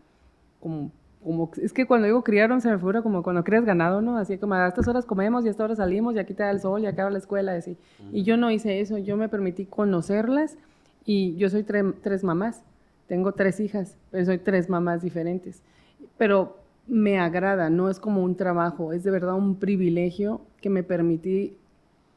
[0.59, 0.91] como,
[1.23, 4.19] como es que cuando digo criaron se me figura como cuando creas ganado, ¿no?
[4.19, 6.51] Así como a estas horas comemos y a estas horas salimos y aquí te da
[6.51, 7.77] el sol y acaba la escuela y así.
[8.11, 10.59] Y yo no hice eso, yo me permití conocerlas
[11.05, 12.61] y yo soy tre tres mamás,
[13.07, 15.63] tengo tres hijas, pero soy tres mamás diferentes.
[16.19, 20.83] Pero me agrada, no es como un trabajo, es de verdad un privilegio que me
[20.83, 21.57] permití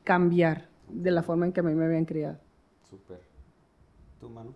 [0.06, 2.38] cambiar de la forma en que a mí me habían criado.
[2.88, 3.20] Súper.
[4.20, 4.54] ¿Tu mano?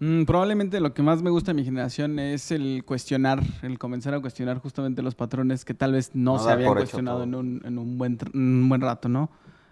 [0.00, 4.14] Mm, probablemente lo que más me gusta de mi generación es el cuestionar, el comenzar
[4.14, 7.60] a cuestionar justamente los patrones que tal vez no, No se habían cuestionado en un,
[7.64, 9.28] en un buen, tr- un buen rato, ¿no?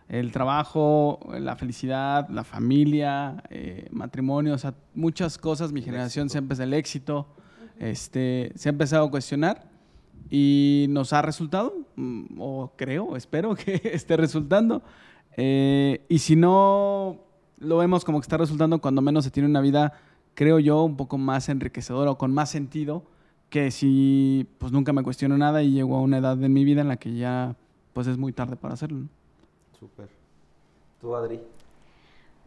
[0.08, 5.72] El trabajo, la felicidad, la familia, eh, matrimonio, o sea, muchas cosas.
[5.72, 7.26] Mi generación se ha empezado el éxito,
[7.78, 9.64] este, se ha empezado a cuestionar
[10.30, 14.82] y nos ha resultado, mm, o creo, espero que esté resultando.
[15.36, 17.18] Eh, y si no
[17.58, 19.92] lo vemos como que está resultando, cuando menos se tiene una vida,
[20.34, 23.04] creo yo, un poco más enriquecedora o con más sentido
[23.50, 26.80] que si pues nunca me cuestiono nada y llego a una edad en mi vida
[26.80, 27.54] en la que ya
[27.92, 28.98] pues es muy tarde para hacerlo.
[28.98, 29.08] ¿no?
[29.78, 30.08] Súper.
[31.00, 31.40] ¿Tú, Adri?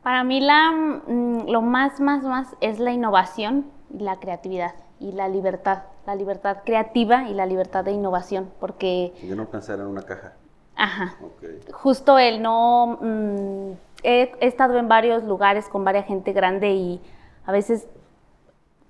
[0.03, 3.65] Para mí la, mm, lo más, más, más es la innovación
[3.97, 9.13] y la creatividad y la libertad, la libertad creativa y la libertad de innovación, porque,
[9.23, 10.33] Yo no pensar en una caja.
[10.75, 11.71] ajá, Ok.
[11.73, 12.97] justo el no...
[13.01, 13.71] mm,
[14.03, 17.01] he, he estado en varios lugares con varias gente grande y
[17.45, 17.87] a veces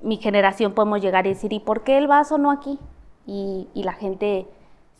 [0.01, 2.79] mi generación podemos llegar y decir, ¿y por qué el vaso no aquí?
[3.25, 4.47] Y, y la gente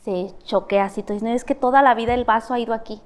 [0.03, 3.01] se choquea así, entonces, no, es que toda la vida el vaso ha ido aquí.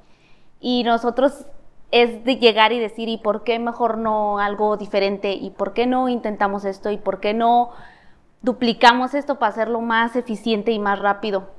[0.59, 1.45] Y nosotros
[1.91, 5.33] es de llegar y decir, ¿y por qué mejor no algo diferente?
[5.33, 6.89] ¿Y por qué no intentamos esto?
[6.89, 7.71] ¿Y por qué no
[8.43, 11.49] duplicamos esto para hacerlo más eficiente y más rápido?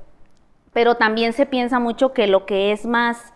[0.71, 3.33] Pero también se piensa mucho que lo que es más,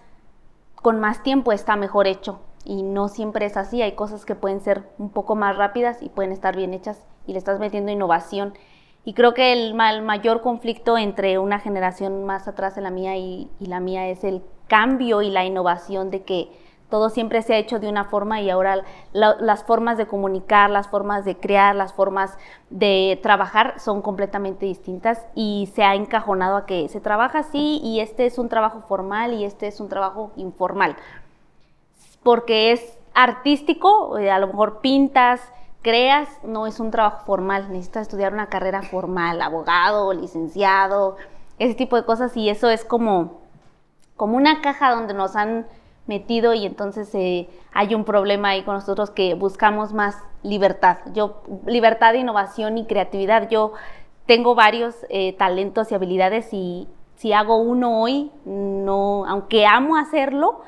[0.76, 2.40] con más tiempo está mejor hecho.
[2.64, 6.10] Y no siempre es así, hay cosas que pueden ser un poco más rápidas y
[6.10, 8.54] pueden estar bien hechas y le estás metiendo innovación.
[9.06, 12.92] Y creo que el, ma- el mayor conflicto entre una generación más atrás de la
[12.92, 16.52] mía y la mía es el cambio y la innovación de que
[16.90, 18.84] todo siempre se ha hecho de una forma y ahora
[19.14, 22.38] la- las formas de comunicar, las formas de crear, las formas
[22.70, 28.00] de trabajar son completamente distintas y se ha encajonado a que se trabaja así y
[28.00, 30.96] este es un trabajo formal y este es un trabajo informal.
[32.24, 35.42] Porque es artístico, eh, a lo mejor pintas,
[35.82, 41.18] creas, no es un trabajo formal, necesitas estudiar una carrera formal, abogado, licenciado,
[41.58, 43.40] ese tipo de cosas y eso es como,
[44.18, 45.66] como una caja donde nos han
[46.10, 50.98] metido y entonces eh, hay un problema ahí con nosotros que buscamos más libertad.
[51.14, 53.48] Yo, libertad, innovación y creatividad.
[53.50, 53.72] Yo
[54.26, 60.62] tengo varios eh, talentos y habilidades y si hago uno hoy, no, aunque amo hacerlo,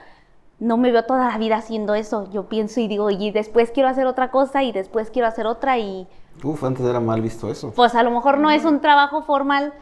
[0.60, 2.30] no me veo toda la vida haciendo eso.
[2.32, 5.78] Yo pienso y digo, y después quiero hacer otra cosa y después quiero hacer otra
[5.80, 6.08] y
[6.44, 7.72] Uf, antes era mal visto eso.
[7.76, 9.74] pues a lo mejor no es un trabajo formal,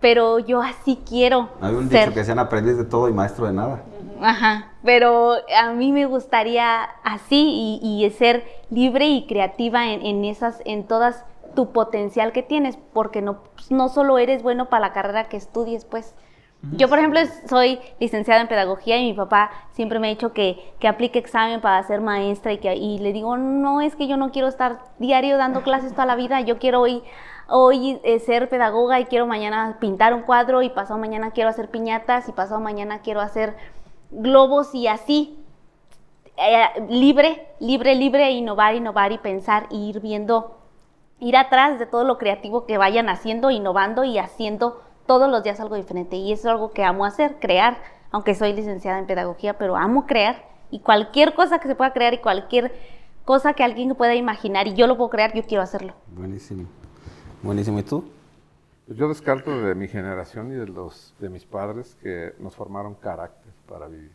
[0.00, 2.04] pero yo así quiero Hay un ser.
[2.10, 3.82] dicho que sean aprendiz de todo y maestro de nada.
[4.20, 10.24] Ajá, pero a mí me gustaría así y, y ser libre y creativa en, en
[10.24, 14.88] esas, en todas tu potencial que tienes, porque no, pues, no solo eres bueno para
[14.88, 16.14] la carrera que estudies, pues.
[16.72, 20.72] Yo, por ejemplo, soy licenciada en pedagogía y mi papá siempre me ha dicho que,
[20.80, 24.16] que aplique examen para ser maestra y, que, y le digo, no, es que yo
[24.16, 27.04] no quiero estar diario dando clases toda la vida, yo quiero hoy
[27.48, 31.70] hoy eh, ser pedagoga y quiero mañana pintar un cuadro y pasado mañana quiero hacer
[31.70, 33.56] piñatas y pasado mañana quiero hacer
[34.10, 35.38] globos y así.
[36.36, 40.56] Eh, libre, libre, libre, innovar, innovar y pensar y ir viendo,
[41.18, 45.58] ir atrás de todo lo creativo que vayan haciendo, innovando y haciendo todos los días
[45.58, 46.16] algo diferente.
[46.16, 47.78] Y eso es algo que amo hacer, crear,
[48.12, 52.14] aunque soy licenciada en pedagogía, pero amo crear y cualquier cosa que se pueda crear
[52.14, 52.72] y cualquier
[53.24, 55.94] cosa que alguien pueda imaginar y yo lo puedo crear, yo quiero hacerlo.
[56.06, 56.68] Buenísimo.
[57.42, 57.80] Buenísimo.
[57.80, 58.04] ¿Y tú?
[58.86, 63.57] Yo descarto de mi generación y de los de mis padres que nos formaron carácter
[63.68, 64.12] para vivir.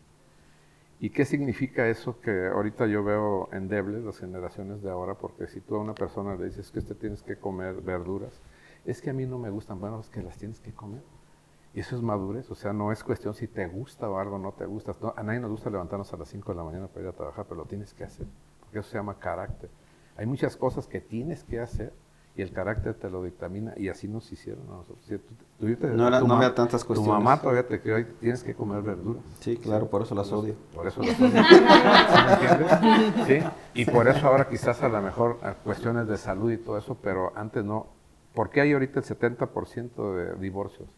[0.99, 5.15] ¿Y qué significa eso que ahorita yo veo endebles las generaciones de ahora?
[5.15, 8.41] Porque si tú a una persona le dices que usted tienes que comer verduras,
[8.85, 11.01] es que a mí no me gustan, bueno, es que las tienes que comer.
[11.73, 14.53] Y eso es madurez, o sea, no es cuestión si te gusta o algo no
[14.53, 14.93] te gusta.
[15.15, 17.45] a nadie nos gusta levantarnos a las 5 de la mañana para ir a trabajar,
[17.49, 18.27] pero lo tienes que hacer,
[18.59, 19.69] porque eso se llama carácter.
[20.15, 21.91] Hay muchas cosas que tienes que hacer
[22.35, 25.05] y el carácter te lo dictamina y así nos hicieron a nosotros.
[25.59, 27.05] no, había tantas cuestiones.
[27.05, 29.21] Tu mamá todavía te crió y tienes que comer verduras.
[29.39, 30.55] Sí, claro, por eso las odio.
[30.73, 31.31] Por eso las odio.
[31.31, 33.27] ¿Me entiendes?
[33.27, 33.81] ¿Sí?
[33.81, 37.33] Y por eso ahora quizás a lo mejor cuestiones de salud y todo eso, pero
[37.35, 37.87] antes no.
[38.33, 40.89] ¿Por qué hay ahorita el 70% de divorcios?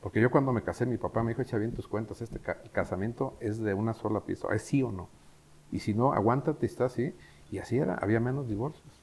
[0.00, 2.40] Porque yo cuando me casé, mi papá me dijo, echa bien tus cuentas, este
[2.72, 5.08] casamiento es de una sola pieza, es sí o no.
[5.70, 7.14] Y si no, aguántate, está así.
[7.52, 8.99] Y así era, había menos divorcios.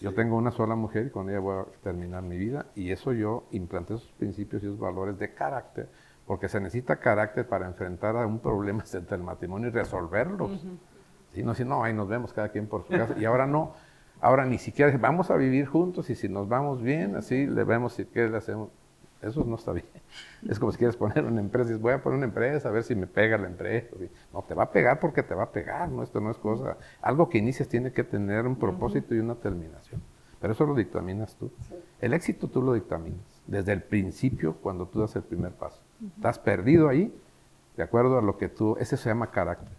[0.00, 3.12] Yo tengo una sola mujer y con ella voy a terminar mi vida y eso
[3.12, 5.88] yo implanté esos principios y esos valores de carácter,
[6.26, 10.66] porque se necesita carácter para enfrentar a un problema entre el matrimonio y resolverlos.
[11.32, 11.42] ¿Sí?
[11.42, 13.14] No decir, no, ahí nos vemos cada quien por su casa.
[13.18, 13.72] Y ahora no,
[14.20, 17.94] ahora ni siquiera vamos a vivir juntos y si nos vamos bien, así le vemos
[17.94, 18.70] si qué le hacemos.
[19.22, 19.86] Eso no está bien.
[20.48, 22.82] Es como si quieres poner una empresa dices, voy a poner una empresa a ver
[22.82, 23.88] si me pega la empresa.
[24.32, 26.76] No, te va a pegar porque te va a pegar, no, esto no es cosa.
[27.00, 30.02] Algo que inicias tiene que tener un propósito y una terminación.
[30.40, 31.50] Pero eso lo dictaminas tú.
[32.00, 35.80] El éxito tú lo dictaminas desde el principio cuando tú das el primer paso.
[36.16, 37.14] Estás perdido ahí,
[37.76, 39.74] de acuerdo a lo que tú, ese se llama carácter.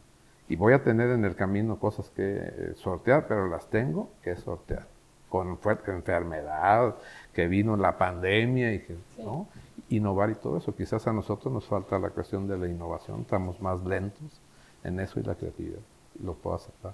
[0.49, 4.35] Y voy a tener en el camino cosas que eh, sortear, pero las tengo que
[4.35, 4.87] sortear.
[5.29, 6.95] Con fuerte enfermedad,
[7.33, 9.47] que vino la pandemia y que, ¿no?
[9.89, 10.73] Innovar y todo eso.
[10.75, 14.41] Quizás a nosotros nos falta la cuestión de la innovación, estamos más lentos
[14.83, 15.79] en eso y la creatividad.
[16.21, 16.93] Lo puedo aceptar.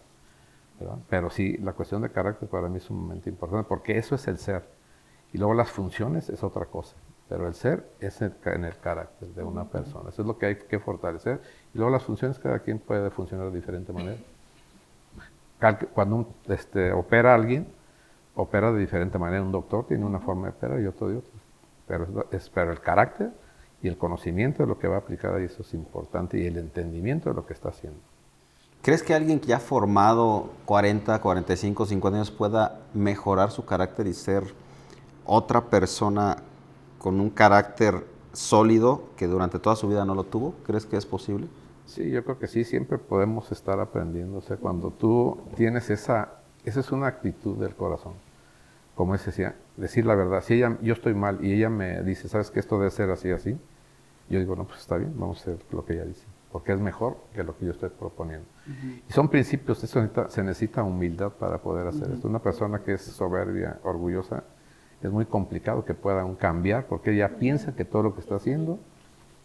[1.09, 4.37] Pero sí, la cuestión de carácter para mí es sumamente importante porque eso es el
[4.37, 4.67] ser.
[5.31, 6.95] Y luego las funciones es otra cosa.
[7.29, 10.09] Pero el ser es en el carácter de una persona.
[10.09, 11.41] Eso es lo que hay que fortalecer.
[11.73, 14.17] Y luego las funciones, cada quien puede funcionar de diferente manera.
[15.93, 17.67] Cuando este, opera alguien,
[18.35, 19.43] opera de diferente manera.
[19.43, 21.31] Un doctor tiene una forma de operar y otro de otra.
[21.87, 23.31] Pero, es, pero el carácter
[23.81, 26.57] y el conocimiento de lo que va a aplicar ahí, eso es importante, y el
[26.57, 27.99] entendimiento de lo que está haciendo.
[28.81, 34.07] ¿Crees que alguien que ya ha formado 40, 45, 50 años pueda mejorar su carácter
[34.07, 34.43] y ser
[35.25, 36.37] otra persona
[36.97, 40.55] con un carácter sólido que durante toda su vida no lo tuvo?
[40.65, 41.47] ¿Crees que es posible?
[41.85, 44.37] Sí, yo creo que sí, siempre podemos estar aprendiendo.
[44.37, 48.13] O sea, cuando tú tienes esa esa es una actitud del corazón.
[48.95, 50.41] Como es decía, decir la verdad.
[50.43, 53.31] Si ella, yo estoy mal y ella me dice, ¿sabes que esto debe ser así,
[53.31, 53.57] así?
[54.29, 56.25] Yo digo, no, pues está bien, vamos a hacer lo que ella dice.
[56.51, 58.45] Porque es mejor que lo que yo estoy proponiendo.
[59.09, 62.27] Y son principios, eso se necesita humildad para poder hacer esto.
[62.27, 64.43] Una persona que es soberbia, orgullosa,
[65.01, 68.79] es muy complicado que pueda cambiar porque ella piensa que todo lo que está haciendo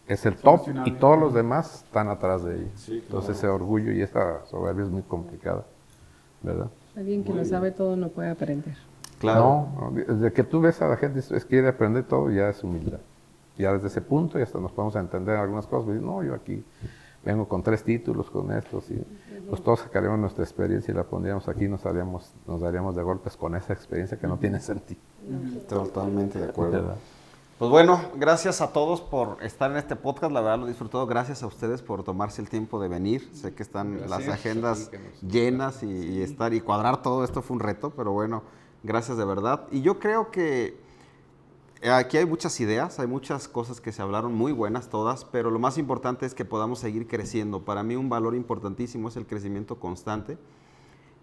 [0.07, 2.71] es el top y todos los demás están atrás de ella.
[2.87, 5.65] Entonces ese orgullo y esa soberbia es muy complicada,
[6.41, 6.69] ¿verdad?
[6.95, 8.75] Alguien que lo sabe todo no puede aprender.
[9.19, 9.67] Claro.
[9.75, 12.99] No, desde que tú ves a la gente que quiere aprender todo, ya es humildad.
[13.57, 15.87] Ya desde ese punto ya hasta nos podemos entender algunas cosas.
[15.87, 16.63] Pues, no, yo aquí
[17.23, 19.03] vengo con tres títulos, con estos, y
[19.49, 23.35] pues todos sacaríamos nuestra experiencia y la pondríamos aquí, nos daríamos, nos daríamos de golpes
[23.35, 25.01] con esa experiencia que no tiene sentido.
[25.67, 26.95] Totalmente de acuerdo.
[27.59, 30.31] Pues bueno, gracias a todos por estar en este podcast.
[30.31, 31.05] La verdad lo he disfrutado.
[31.05, 33.29] Gracias a ustedes por tomarse el tiempo de venir.
[33.33, 34.89] Sé que están las agendas
[35.21, 38.43] llenas y, estar y cuadrar todo esto fue un reto, pero bueno,
[38.83, 39.67] gracias de verdad.
[39.71, 40.77] Y yo creo que
[41.91, 45.59] aquí hay muchas ideas, hay muchas cosas que se hablaron muy buenas todas, pero lo
[45.59, 47.61] más importante es que podamos seguir creciendo.
[47.61, 50.37] Para mí un valor importantísimo es el crecimiento constante.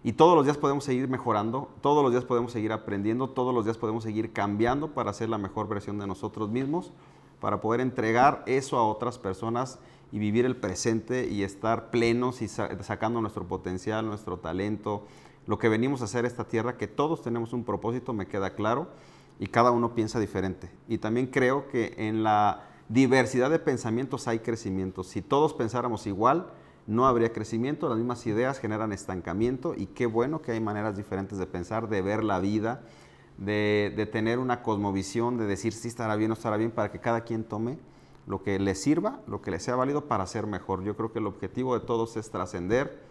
[0.03, 3.65] Y todos los días podemos seguir mejorando, todos los días podemos seguir aprendiendo, todos los
[3.65, 6.93] días podemos seguir cambiando para ser la mejor versión de nosotros mismos,
[7.41, 9.79] para poder entregar eso a otras personas
[10.11, 15.03] y vivir el presente y estar plenos y sacando nuestro potencial, nuestro talento,
[15.47, 18.87] lo que venimos a hacer esta tierra, que todos tenemos un propósito, me queda claro,
[19.39, 20.69] y cada uno piensa diferente.
[20.87, 25.03] Y también creo que en la diversidad de pensamientos hay crecimiento.
[25.03, 26.47] Si todos pensáramos igual,
[26.85, 31.37] no habría crecimiento, las mismas ideas generan estancamiento y qué bueno que hay maneras diferentes
[31.37, 32.81] de pensar, de ver la vida,
[33.37, 36.99] de, de tener una cosmovisión, de decir si estará bien o estará bien, para que
[36.99, 37.77] cada quien tome
[38.25, 40.83] lo que le sirva, lo que le sea válido para ser mejor.
[40.83, 43.06] Yo creo que el objetivo de todos es trascender,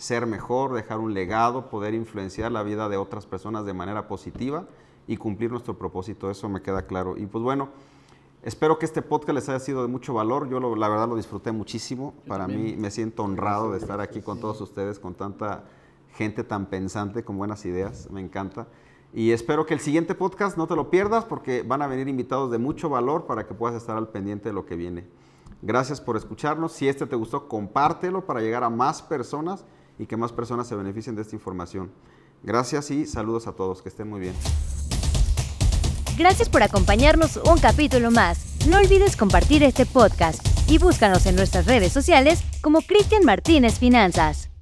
[0.00, 4.64] ser mejor, dejar un legado, poder influenciar la vida de otras personas de manera positiva
[5.06, 6.30] y cumplir nuestro propósito.
[6.30, 7.18] Eso me queda claro.
[7.18, 7.68] Y pues bueno,
[8.42, 10.48] espero que este podcast les haya sido de mucho valor.
[10.48, 12.14] Yo lo- la verdad lo disfruté muchísimo.
[12.26, 15.64] Para mí me siento honrado de estar aquí con todos ustedes, con tanta
[16.14, 18.08] gente tan pensante, con buenas ideas.
[18.10, 18.68] Me encanta.
[19.12, 22.50] Y espero que el siguiente podcast no te lo pierdas porque van a venir invitados
[22.50, 25.04] de mucho valor para que puedas estar al pendiente de lo que viene.
[25.60, 26.72] Gracias por escucharnos.
[26.72, 29.66] Si este te gustó, compártelo para llegar a más personas
[30.00, 31.92] y que más personas se beneficien de esta información.
[32.42, 33.82] Gracias y saludos a todos.
[33.82, 34.34] Que estén muy bien.
[36.16, 38.66] Gracias por acompañarnos un capítulo más.
[38.66, 44.49] No olvides compartir este podcast y búscanos en nuestras redes sociales como Cristian Martínez Finanzas.